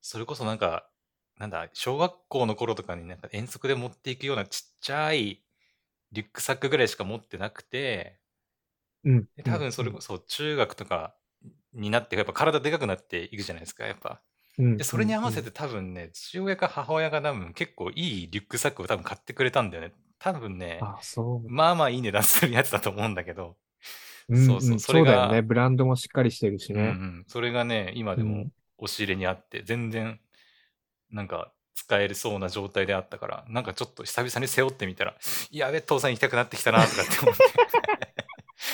[0.00, 0.88] それこそなんか、
[1.38, 5.42] なんだ、小学校の頃とかになんか遠足で持っていくようなちっちゃい
[6.12, 8.20] リュックサックぐらいしか持ってなくて、
[9.04, 9.28] うん。
[9.36, 11.14] で多分それこそ中学とか
[11.72, 14.20] になって、やっぱ体でかくなっていくじゃないですか、やっぱ。
[14.58, 15.50] うん、で、それに合わせて。
[15.50, 19.94] て多分ね、父親か母親が多分結構いいリュックサックを多分買ってくれたんだよね。
[20.18, 21.50] 多分ね、あ、そう。
[21.50, 23.56] まあまあいい値段するやつだと思うんだけど、
[24.28, 25.42] うんそうそううんそれがそうだよね。
[25.42, 26.90] ブランドもしっかりしてるしうんうね。
[27.20, 30.20] ん、それがね、今でもうん押し入れにあって、全然、
[31.10, 35.16] なんか、使えるそうな状態であったから、なんかちょっと久々に背負ってみたら、
[35.50, 37.42] やべ、父さん行きたくなってきたな、とかって思って。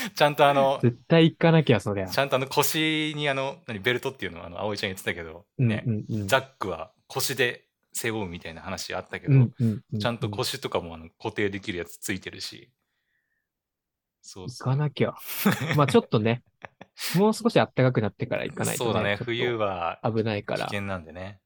[0.14, 2.06] ちゃんとあの、絶対行かなきゃ、そりゃ。
[2.06, 9.48] ちゃんとあの腰にあの、何、ベルトっていうのをあの、葵ちゃん言ってたけど、ね、うんうんうん、ザックは腰で背負うみたいな話あったけど、
[9.98, 12.70] ちゃんと腰とかもあの固定できるやつついてるし。
[14.22, 14.64] そう行。
[14.64, 15.14] かなきゃ。
[15.76, 16.42] まあちょっとね、
[17.16, 18.86] もう少し暖かくなってから行かないと、ね。
[18.86, 20.58] そうだね、冬は危ないから。
[20.60, 21.40] 危険なんでね。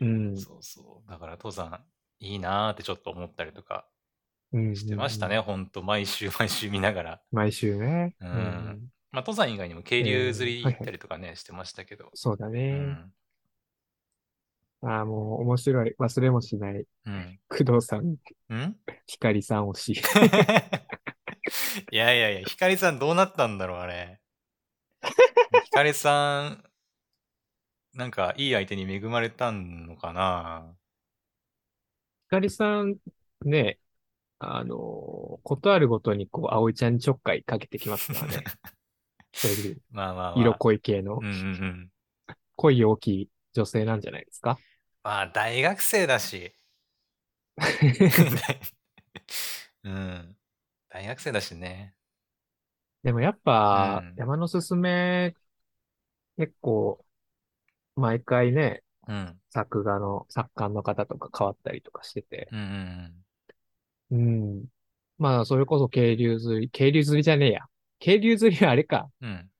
[0.00, 0.36] うん。
[0.36, 1.10] そうそう。
[1.10, 1.84] だから登山
[2.20, 3.88] いいなーってちょっと思ったりとか
[4.52, 5.82] うんしてましたね、ほんと。
[5.82, 7.22] 毎週 毎週見ながら。
[7.32, 8.14] 毎週ね。
[8.20, 12.06] うんまあ登山以外にも渓流釣り行ったりとかね、してましたけど。
[12.06, 12.72] うそうだね。
[12.80, 13.12] ん。
[14.82, 15.94] ああ、もう面白い。
[16.00, 16.84] 忘れもしない。
[17.06, 17.40] うん。
[17.48, 18.16] 工藤さん、
[18.50, 18.76] うん？
[19.06, 20.02] 光さん推し。
[21.92, 24.20] いやいやいや、ひかりさんどうなったんだろう、あれ。
[25.64, 26.64] ひかりさん、
[27.94, 30.76] なんかいい相手に恵まれたのかな？
[32.30, 32.96] 光さん、
[33.44, 33.78] ね、
[34.38, 38.44] あのーことあるごとに、こう、葵ちゃんにちょっかいかけてきますからね。
[39.34, 40.40] そういうまあまあまあ。
[40.40, 41.90] 色濃い系のうんうんうん。
[42.56, 44.58] 恋大きい女性なんじゃないですか？
[45.02, 46.54] まあ、大学生だし。
[49.84, 50.36] うん。
[50.88, 51.94] 大学生だしね。
[53.02, 55.34] でもやっぱうん、山のすすめ、
[56.36, 57.03] 結構、
[57.96, 59.38] 毎回ね、うん。
[59.50, 62.48] 作画の、作家の方とか変わったりとかしてて。
[62.52, 63.12] うん
[64.10, 64.64] うんうん。
[65.18, 67.60] まあ、それこそ渓流釣り、渓流釣りじゃねえや。
[67.98, 69.10] 渓流釣りはあれか。
[69.20, 69.30] うん。
[69.30, 69.50] うん。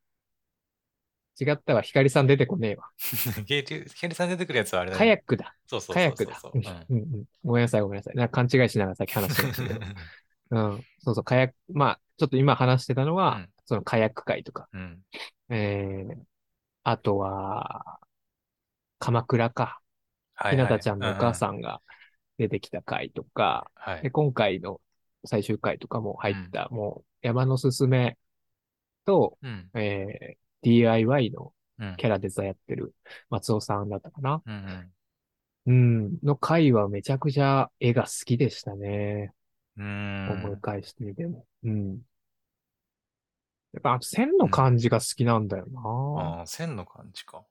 [1.41, 1.83] 違ったわ。
[1.83, 2.89] 光さん出てこねえわ。
[3.47, 5.07] ゲイリケリさん出てくるやつはあれだね。
[5.07, 5.57] ヤックだ。
[5.67, 8.17] そうそうカヤックだうんうんごめんなさい、ごめんなさい。
[8.17, 9.81] なんか勘違いしながらさっき話してましたけど。
[10.51, 10.85] うん。
[10.99, 15.03] そうそう、カヤック、まあ、ちょっと今話してたのは、うんそのカヤック会とか、うん。
[15.49, 16.17] えー、
[16.83, 17.99] あとは、
[19.05, 19.81] 鎌倉か。
[20.51, 21.35] ひなたちゃんのお母ん。
[21.35, 21.83] さんが
[22.39, 24.11] 出てきた回とか、で、はい。
[24.11, 24.81] 今回の
[25.25, 28.17] 最終回とかも入った、もう山のすすめ
[29.05, 29.71] と、うん。
[29.75, 31.97] えー、DIY のうん。
[31.97, 32.95] キャラデザやってる
[33.31, 34.41] 松尾さんだったかな？
[34.47, 34.93] うん
[35.67, 36.19] うん。
[36.23, 39.33] の回はめちゃくちゃ絵が好きでしたね。
[39.77, 40.29] うん。
[40.29, 40.61] う思い。
[40.61, 41.45] 返してみても。
[41.65, 41.99] うん。
[43.73, 45.81] やっぱ線の感じが好きなんだよな。
[46.23, 47.43] ああ、線の感じか。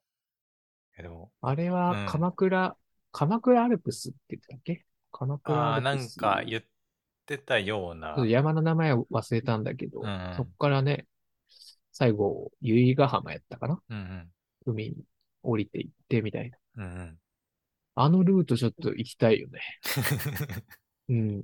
[0.98, 2.78] え、でも、あれうんは鎌倉、
[3.12, 4.86] 鎌倉アルプスって言ってたっけ？
[5.12, 6.18] 鎌倉ああ、なんアルプス。
[6.20, 6.64] か言っ
[7.26, 8.16] てたような。
[8.28, 11.08] 山の名前を忘れたんだけど、うんうんそっからね、
[11.92, 13.80] 最後、由比ヶ浜やったかな？
[13.90, 14.32] うんうん。
[14.66, 14.96] 海に
[15.44, 16.58] 降りていってみたいな。
[16.78, 17.18] うんうん。
[17.96, 19.62] あのルートちょっと行きたいよね。
[21.10, 21.44] うん。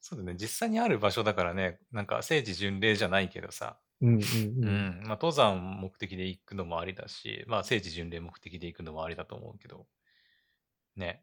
[0.00, 0.34] そうだね。
[0.40, 4.20] 実際にある場所だからね、なんか聖地巡礼じゃないけどさ、うんうんう
[4.62, 5.00] うん。
[5.00, 5.00] ん。
[5.02, 9.86] まあ、登山目的で行くのもありだし、まあ、聖地巡礼目的で行くのもありだと思うけど、
[10.96, 11.22] ね。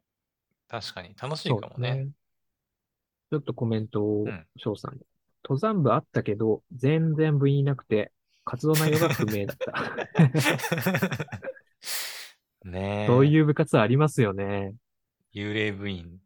[0.68, 1.90] 確かに楽しいそうかもね。
[1.90, 2.10] だね。
[3.32, 5.02] ちょっとコメントをうん、翔さんに。
[5.44, 8.12] 登山部あったけど、全然部員いなくて、
[8.46, 9.74] 活動内容が不明だった。
[12.64, 13.08] ねえ。
[13.08, 14.74] そういう部活ありますよね。
[15.36, 16.20] 幽霊部員。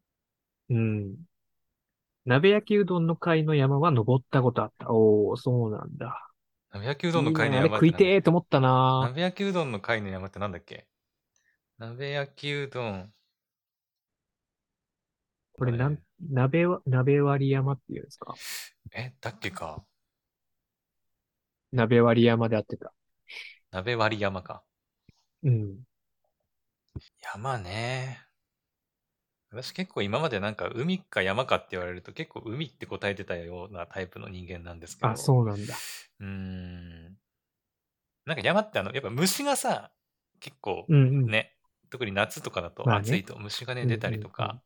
[0.70, 1.26] うん。
[2.26, 4.92] 鍋焼きうどんの会の山は登ったことあった。
[4.92, 6.29] おー、そうなんだ。
[6.72, 10.88] 鍋焼きうどんのいい会のねあれ食い山ってなんだてーと思ったな鍋焼きうどんの会の山ってなんだっけ？
[11.80, 13.14] 鍋焼きうどん。
[15.54, 16.00] これなんえ、
[16.32, 18.40] 鍋は、鍋割り山っていうんですか？
[18.92, 19.84] え、だっけか。
[21.72, 22.94] 鍋割り山であってた。
[23.72, 24.64] 鍋割り山か。
[25.44, 25.80] うん。
[27.22, 28.29] 山ね。
[29.52, 35.10] 私結構今までなんか海か山かって言われると結構海って答えてたようなタイプの人間なんですけど。
[35.10, 35.74] あ、そうなんだ。
[36.20, 37.18] うーん。
[38.26, 39.90] なんか山ってあの、やっぱ虫がさ、
[40.40, 41.26] 結構うんうん。
[41.26, 41.52] ね、
[41.90, 44.62] 特に夏とかだと暑いと虫がね、出たりとか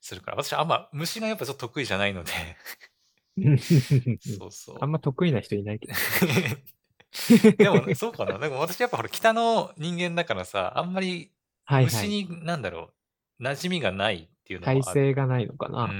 [0.00, 2.32] するから、私あんま虫がやっぱちょっと得意じゃないので、
[4.20, 4.78] そうそう。
[4.80, 5.94] あんま得意な人いないけど。
[7.58, 8.38] でも、そうかな。
[8.38, 11.30] でも私やっぱほら北の人間だからさ、あんまり
[11.64, 11.92] はいはい。
[11.92, 12.94] 虫に、なんだろう、
[13.40, 14.84] 馴染みがないっていうのもある。
[14.84, 15.90] 体勢がないのかうな。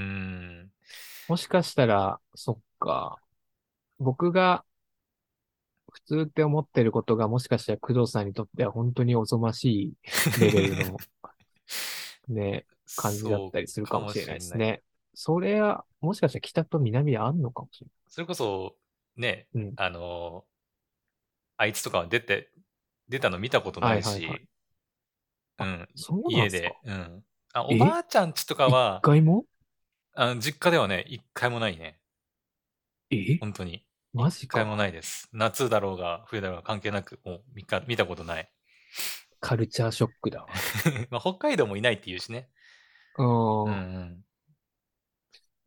[1.27, 3.17] もしかしたら、そっか。
[3.99, 4.63] 僕が
[5.95, 9.93] 普通って思ってることがもしかしたら工藤さんにとっては本当におぞましい
[10.41, 10.97] レベルの
[12.27, 12.65] ね、
[12.97, 14.57] 感じだったりするかもしれないです。
[14.57, 14.81] ね。
[15.13, 18.75] それは、もしかしたら北と南であんのかもしれそれこそ、
[19.15, 19.63] ね、ない。
[19.63, 19.73] うん。
[19.77, 20.45] あの
[21.57, 22.51] あいつとかは出て、
[23.07, 24.47] 出たの見たことないし、はいはいはい
[25.59, 26.69] うん、そうなん家すか？
[26.69, 27.23] で、うん。
[27.53, 29.45] あ、おえばあちゃんちとかは一、回も？
[30.13, 31.99] あの実家ではね、一回もないね。
[33.09, 33.37] え？
[33.39, 33.85] 本当に。
[34.13, 34.77] マジ一回もか。
[34.77, 35.29] ないです。
[35.33, 38.49] 夏だろうが、冬だろうが関係なく、もう見か見たことない。
[39.41, 40.47] カルチャーショックだわ。
[41.11, 42.49] まあ、北海道もいないっていうしね。
[43.17, 44.25] うんうんうん。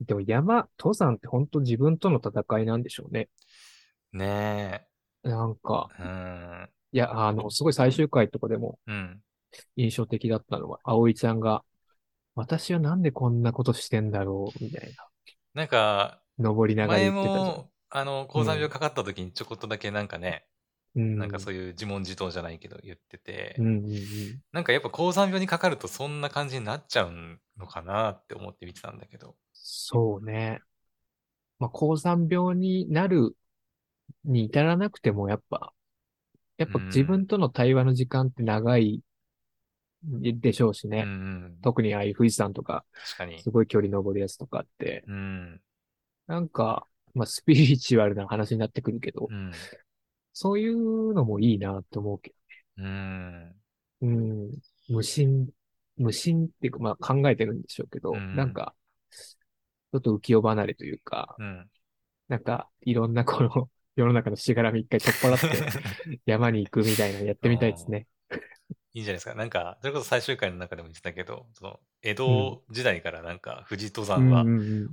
[0.01, 3.29] でも山、登山って本当自分との戦いなんでしょうね。
[4.13, 4.87] ね
[5.23, 6.03] なんか、え。
[6.03, 6.71] うん。
[6.93, 9.23] いや、あの、すごい最終回とかでもうん。
[9.77, 11.65] 印象的だったのは、葵ちゃんが、
[12.35, 14.95] 私はなんでこんなことしてんだろう、みたい
[15.55, 17.57] なんか、な、登りながら前言ってたじゃん。
[17.57, 20.47] も、あの、高山病かかった時にちょこっとだけなんかね、
[20.95, 21.19] うん。
[21.19, 24.43] なんかそういう自問自答じゃないけど言ってて、うんうんうん。
[24.53, 27.13] なんかやっぱ高山病にかかるとそんな感じになっちゃう
[27.59, 29.37] のかなって思って見てたんだけど。
[29.53, 30.61] そうね。
[31.59, 33.37] まあ、高山病になる
[34.25, 35.73] に至らなくても、やっぱ、
[36.57, 39.03] やっぱ自分との対話の時間って長い
[40.03, 41.03] でしょうしね。
[41.05, 41.15] うんう
[41.49, 41.59] ん。
[41.63, 43.51] 特にああいう富士山とか、確かにす。
[43.51, 45.61] ごい距離登るやつとかって、うん。
[46.27, 49.53] なんか、まあ、スピリチュアルな話になってくるけど、うん。
[50.33, 52.33] そういうのもいいなって思うけ
[52.77, 53.55] うん。
[54.01, 54.51] ど、うん、
[54.89, 55.49] 無心、
[55.97, 58.75] 無心っていうか、まあ考えてるんでしょうけど、うんなんか、
[59.11, 61.69] ちょっと浮世離れというか、うん。
[62.29, 68.07] なんか、いろんなこの、世の中のしがらみ一回取っ払って、 山に行くみたいなのやってみたいですね。
[68.99, 69.35] いいんじゃないですか。
[69.35, 74.51] なんか、それこそ最終回の中でも言ってたけど、その、江戸時代からなんか、富士登山は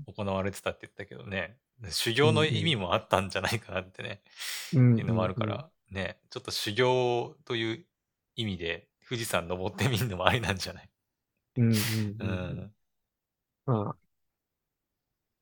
[0.08, 1.58] 行われてたって言ったけどね、
[1.89, 4.22] 修行の意味もあったんじゃないかなってね、
[4.74, 4.93] うん。
[4.93, 7.86] っていうのもあるから、ね、ちょっと修行という
[8.36, 10.89] 意味で富士山登ってみるのもありなんじゃない？
[11.58, 12.26] うんう。
[12.26, 12.72] ん。
[13.66, 13.97] まあ、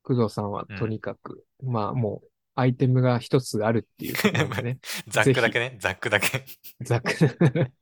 [0.04, 4.80] 工藤さんはとにかく、まあもう、アイテムが一つあるっていうことなんでね。
[5.08, 5.78] ザックだけね。
[5.80, 6.46] ザックだけ。
[6.82, 7.14] ざっく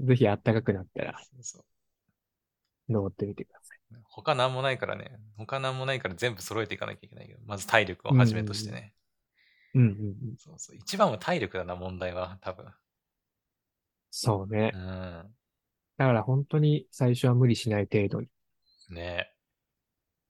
[0.00, 1.20] ぜひあったかくなったら
[2.88, 3.78] 登ってみてください。
[4.04, 5.18] 他なんもないからね。
[5.36, 7.40] 他なんもないから全部揃えていかなきゃいけないけど。
[7.44, 8.94] まず体力をはじめとしてね。
[9.74, 9.90] うんうんう
[10.32, 10.36] ん。
[10.38, 10.76] そうそう。
[10.76, 12.38] 一番は体力だな、問題は。
[12.40, 12.66] 多分。
[14.10, 14.78] そうねう。
[14.78, 15.34] ん。
[15.96, 18.28] だから本当に最初は無理しない程度に。
[18.90, 19.32] ね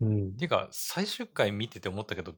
[0.00, 0.38] うんえ。
[0.38, 2.34] ていうか、最終回見てて思ったけど、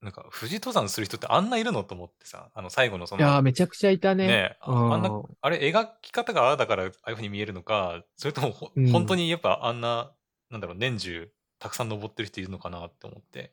[0.00, 4.26] なんか、富士登山する人ってあんないるのと思ってさ、あの、最後のその、いやー、めちゃくちゃいたね。
[4.28, 10.12] ねえあうんあんな、あれ、描き方がああだから、ああいう風に見えるのか、それともほ、うん本当にやっぱあんな、
[10.50, 13.52] なんだろう、年中、たくさん登ってる人いるのかなって思って。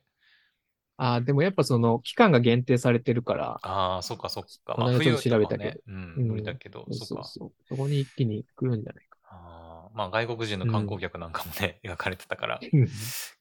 [0.98, 4.74] あーでもやっぱその期間が限定されてるから、ああ、そっかそっか。
[4.74, 7.24] この間ちょっと調べたけどはね、うん、うん無理だけど、そっか。
[7.24, 9.18] そこに一気に来るんじゃないか。
[9.24, 9.65] あー
[9.96, 12.86] まあ、外国人の観光客なんかもね、 描かれてたから、うん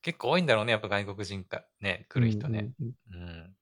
[0.01, 2.71] 結構多いんだろうね、やっぱ外国人か、ね、来る人ね。
[2.79, 3.55] うんうんうんうん。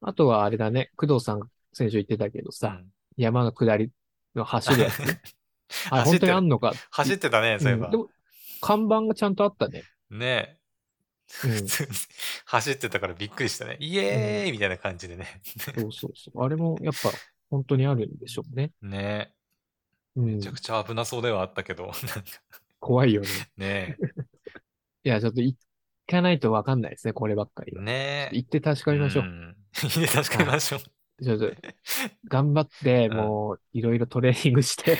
[0.00, 3.92] あとはあれだね、工藤さん先週言ってたけどさ、うん山の下り
[4.34, 4.98] の走るやつ。
[5.90, 6.72] あれ本当にあんのか？
[6.90, 7.96] 走ってたね、そういえばうんで。
[7.98, 8.08] も、
[8.60, 9.84] 看板がちゃんとあったね。
[10.10, 10.58] ねえ。
[11.44, 11.88] うん普通に
[12.46, 13.76] 走ってたからびっくりしたね。
[13.80, 15.40] イエーイみたいな感じでね。
[15.44, 16.44] そうそうそう。
[16.44, 17.10] あれもやっぱ
[17.50, 18.72] 本当にあるんでしょうね。
[18.82, 19.33] ね
[20.16, 20.34] うんえ。
[20.36, 21.92] めちゃくちゃ危なそうではあったけど、
[22.80, 23.28] 怖いよね。
[23.56, 23.96] ね
[25.04, 25.56] いや、ちょっと行
[26.06, 27.72] かないとわかんないですね、こればっかり。
[27.78, 28.36] ねえ。
[28.36, 29.24] 行って確かめましょう。
[29.24, 29.56] ん。
[29.94, 30.80] いいね、確かめましょう。
[31.24, 31.50] ちょっと、
[32.28, 34.98] 頑張って、うんもう、いろいろトレーニングして、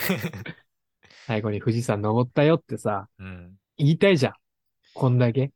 [1.27, 3.59] 最後に富士山登ったよってさ、うん。
[3.77, 4.35] 言いたいじゃん。
[4.95, 5.53] こんだけ。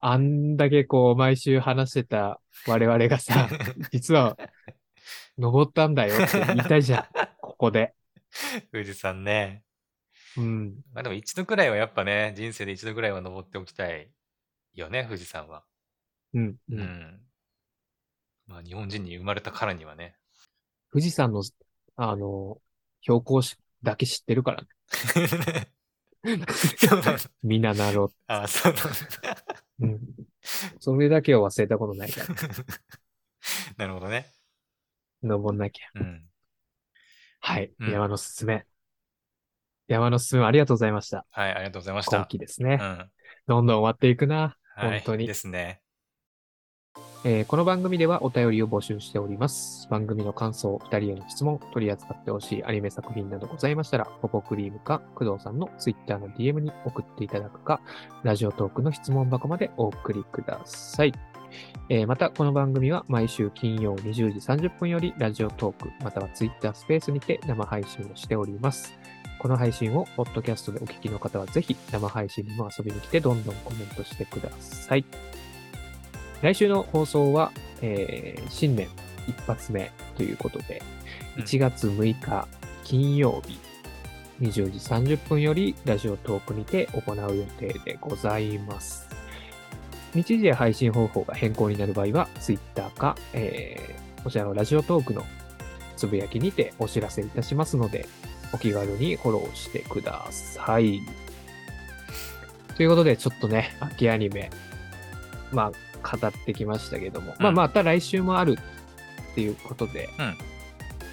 [0.00, 3.48] あんだけこう、毎週話してた我々がさ、
[3.92, 4.36] 実は、
[5.38, 7.04] 登ったんだよって言いたいじゃん。
[7.40, 7.94] ここで。
[8.72, 9.64] 富士山ね。
[10.36, 10.82] うん。
[10.92, 14.10] まあでも一度くらいはやっぱね、人生で一度くらいは登っておきたい
[14.74, 15.64] よね、富士山は。
[16.34, 16.44] うん。
[16.44, 16.80] ううん。
[16.80, 17.20] ん。
[18.46, 20.16] まあ日本人に生まれたからにはね。
[20.92, 21.42] 富士山の、
[21.96, 22.60] あの、
[23.00, 24.68] 標高しだけ知ってるからね。
[26.78, 28.90] そうなんだみんななろあ、そうなんだ。
[29.80, 29.86] う。
[29.86, 30.00] うん。
[30.80, 32.26] それだけを忘れたことないから、
[33.76, 34.32] なるほどね。
[35.22, 35.86] 登んなきゃ。
[35.94, 36.28] うん。
[37.46, 37.70] はい。
[37.78, 38.66] うん山のすすめ。
[39.86, 41.24] 山のすすめありがとうございました。
[41.30, 42.26] はい、ありがとうございまし今た。
[42.26, 42.78] 期ですね。
[42.80, 43.10] うん。
[43.46, 44.56] どんどん終わっていくな。
[44.74, 45.80] はい、本当にですね。
[47.24, 49.86] えーこの番組ではお便りを募集しております。
[49.88, 57.80] 番組の感想、二人への質問、取り扱ってほしいアニメ作品などございましたら、ポポクリームか工藤さんのツイッターの DM に送っていただくか、
[58.24, 61.12] ラジオトークの質問箱までお送りください。
[61.88, 68.92] えーまた、この番組は毎週金曜20時30分よりラジオトーク、またはツイッタースペースにて生配信をしております。
[69.38, 75.04] この配信をポッドキャストでお聞きの方はぜひ生配信にも遊びに来てどんどんコメントしてください。
[76.42, 77.52] 来週の放送は、
[77.82, 78.88] えー新年
[79.28, 80.82] 一発目ということで、
[81.36, 82.48] うん1月6日
[82.82, 83.58] 金曜日
[84.40, 89.05] 20時30分よりラジオトークにて行う予定でございます。
[90.16, 95.24] 日時や配信方法が変更になる場合は、Twitter か、えーこちらのラジオトークの
[95.96, 98.08] つぶやきにてお知らせいたしますので、
[98.52, 101.00] お気軽にフォローしてください。
[102.76, 104.50] ということで、ちょっとね、秋アニメ、
[105.52, 105.70] ま
[106.02, 108.58] あ、語ってきましたけども、まあ、うんまた来週もある
[109.30, 110.26] っていうことで、うん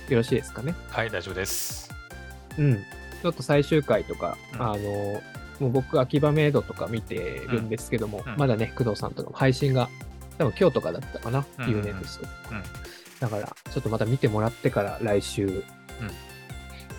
[0.10, 0.74] よろしいですかね？
[0.90, 1.92] はい、大丈夫です。
[2.58, 2.76] うん。
[3.22, 5.22] ちょっと最終回とか、うんあの、
[5.64, 9.90] もう僕、秋葉メイドとか見てるんですけども、うんまだね、工藤さんとかも配信が、
[10.38, 12.28] 多分今日とかだったかな、うん u ネクスト。
[12.52, 12.64] うん
[13.20, 15.64] だから、ちょっとまた見てもらってから来週、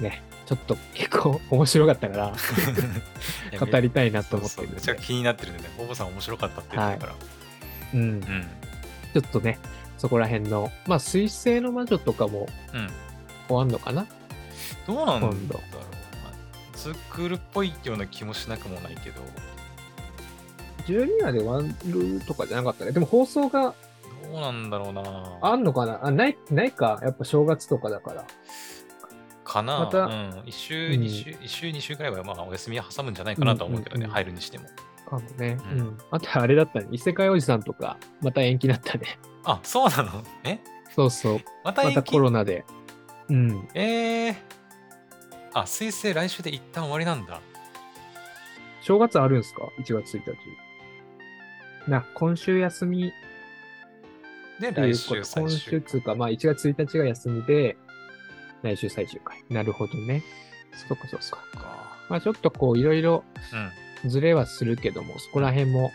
[0.00, 2.32] ね、ちょっと結構 面白かったから、
[3.60, 5.68] 語りたいなと思ってるめちゃ気になってるんでね。
[5.76, 7.14] ボボさん面白かったって言ってるから。
[7.92, 8.00] うん。
[8.00, 8.22] うん。
[8.22, 9.58] ちょっとね、
[9.98, 12.88] そこら辺の、まあ、水星の魔女とかもうん。
[13.46, 14.06] 終わんのかな？
[14.86, 16.03] どうなんだろう
[16.76, 19.20] ツークールっぽいような気もしなくもないけど、
[20.86, 22.92] 12話で終わるとかじゃなかったね。
[22.92, 23.74] でも放送が
[24.30, 26.04] どうなんだろうなあんのかな？
[26.04, 26.98] あ、ない、ないか。
[27.02, 28.24] やっぱ正月とかだから。
[29.44, 30.42] かなまたうん。
[30.46, 34.64] 一週、うん二週、一週、二週くらいはまあお休み挟むんじゃないかなとは思うけどね、うんうんうん入るにしても。
[35.08, 35.58] かもね。
[35.70, 35.98] ううんん。
[36.10, 36.88] あとあれだったね。
[36.90, 39.18] 異世界おじさんとか、また延期になったね。
[39.44, 40.22] あ、そうなの？
[40.44, 40.58] え？
[40.96, 41.40] そうそう。
[41.62, 41.96] また延期？
[41.96, 42.64] またコロナで。
[43.28, 43.68] うん。
[43.74, 44.34] えー。
[45.54, 47.40] あ、彗星来週で一旦終わりなんだ。
[48.82, 50.22] 正月あるんすか ?1 月1
[51.86, 51.90] 日。
[51.90, 53.12] な、今週休み
[54.60, 54.82] で、来こと。
[54.82, 57.76] 今週最終週つうか、まあ1月1日が休みで、
[58.62, 59.42] 来週最終回。
[59.48, 60.22] なるほどね。
[60.88, 61.58] そっかそっか。
[61.58, 61.96] か。
[62.10, 63.56] まあちょっとこういろいろう
[64.06, 64.10] ん。
[64.10, 65.90] ずれはするけども、そこら辺も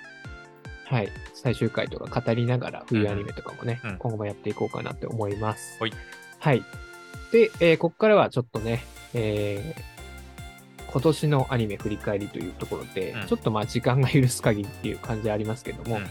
[0.89, 5.77] はい、最終回とか語りながら冬アニメとかもね、うん今後もやっていこうかなって思います。
[5.79, 5.91] はい。
[6.39, 6.63] はい。
[7.31, 9.89] で、えーここからはちょっとね、えー
[10.91, 16.07] 今年のアニメ振り返りというところで、うんちょっとまあ時間が許す限りっていう感じはありますけども、うん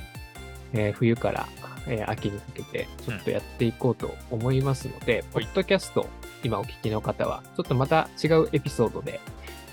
[0.75, 1.49] えー冬から、
[1.89, 6.07] えー秋にかけてちょっとやっていこうと思いますので、ポはいッドキャスト、
[6.45, 9.21] 今お聞きの方は、ちょっとまた違うエピソードで、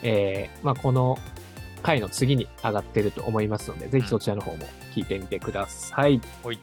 [0.02, 1.18] えーまあ、この
[1.84, 4.66] 回の次に上がってると思いますので、ぜひそちらの方も
[4.96, 6.20] 聞いてみてください。
[6.42, 6.58] ほい。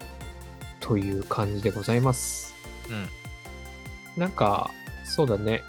[0.81, 2.55] という感じでございます。
[2.91, 3.09] うん。
[4.17, 4.71] なんか、
[5.05, 5.63] そうだね、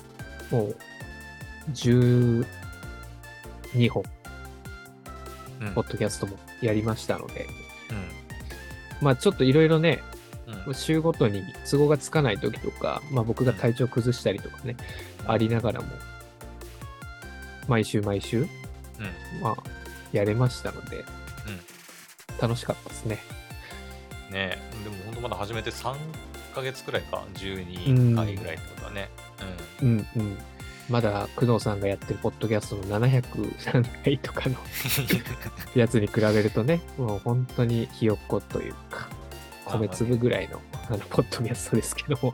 [0.52, 0.76] もう、
[1.72, 2.46] 12
[3.90, 4.04] 本、
[5.62, 5.74] うん。
[5.74, 7.48] ポッドキャストもやりましたので、
[9.02, 10.02] うまあちょっといろいろね、
[10.48, 10.70] ん。
[10.70, 10.74] うん。
[10.74, 14.76] 週ごとに都合がつかない時とか、まあ僕が体調崩したりとかね、
[15.26, 15.88] ありながらも、
[17.68, 18.48] 毎週毎週、うん。
[19.42, 19.56] まあ、
[20.12, 21.04] やれましたので、
[22.42, 23.16] 楽しかったですね。
[24.30, 25.96] ねえ、でも本当まだ始めて3
[26.54, 29.10] ヶ月くらいか、12回ぐらいってことはね。
[29.82, 30.38] うんうん。
[30.90, 34.58] まだ工藤さんがやってるポッドキャストの703回とかの
[35.76, 39.08] やつに比べるとね、もう本当にひよっこというか、
[39.66, 42.34] 米粒ぐらいのあのポッドキャストですけども、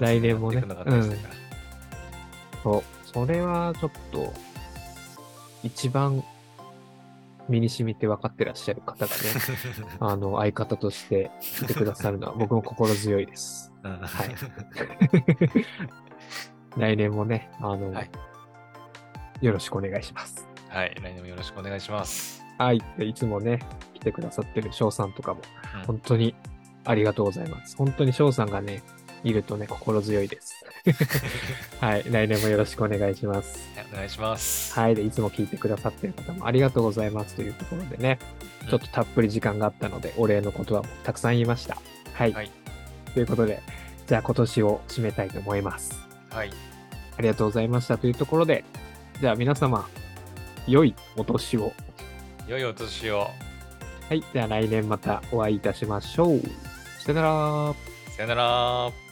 [0.00, 1.34] 来年もねやっていくのが大事だから。
[2.62, 2.82] そう、
[3.12, 4.34] それはちょっと、
[5.62, 6.24] 一番
[7.48, 9.16] 身に染みて分かってらっしゃる方がね、
[10.00, 11.30] あの、相方として
[11.62, 13.72] いてくださるのは 僕も心強いです。
[13.82, 14.34] うんはい
[16.76, 18.10] 来年もね、あの、はい
[19.40, 20.48] よろしくお願いします。
[20.68, 20.94] はい。
[20.94, 22.42] 来年もよろしくお願いします。
[22.58, 22.82] はい。
[22.98, 23.60] でいつもね、
[23.94, 25.40] 来てくださってる翔さんとかも、
[25.74, 26.34] うん本当に
[26.84, 27.76] ありがとうございます。
[27.76, 28.82] 本当に翔さんがね、
[29.24, 30.65] いるとね、心強いです。
[31.80, 32.04] はい。
[32.10, 33.68] 来年もよろしくお願いします。
[33.76, 34.78] はいお願いします。
[34.78, 34.94] はい。
[34.94, 41.78] で、いつも聞いてくださってる方もありがとうございますというところでね、うんちょっとたっぷり時間があったので、お礼の言葉もたくさん言いました。
[42.12, 42.32] はい。
[42.32, 42.50] はい。
[43.14, 43.62] ということで、
[44.06, 45.94] じゃあ今年を締めたいと思います。
[46.30, 46.50] はい。
[47.16, 48.64] ありがとうございましたというところで、
[49.20, 49.88] じゃあ皆様、
[50.66, 51.72] 良いお年を。
[52.48, 53.30] 良いお年を。
[54.08, 54.22] はい。
[54.32, 56.40] じゃあ来年またお会いいたしましょう。
[56.98, 57.74] さよなら。
[58.16, 59.05] さよなら。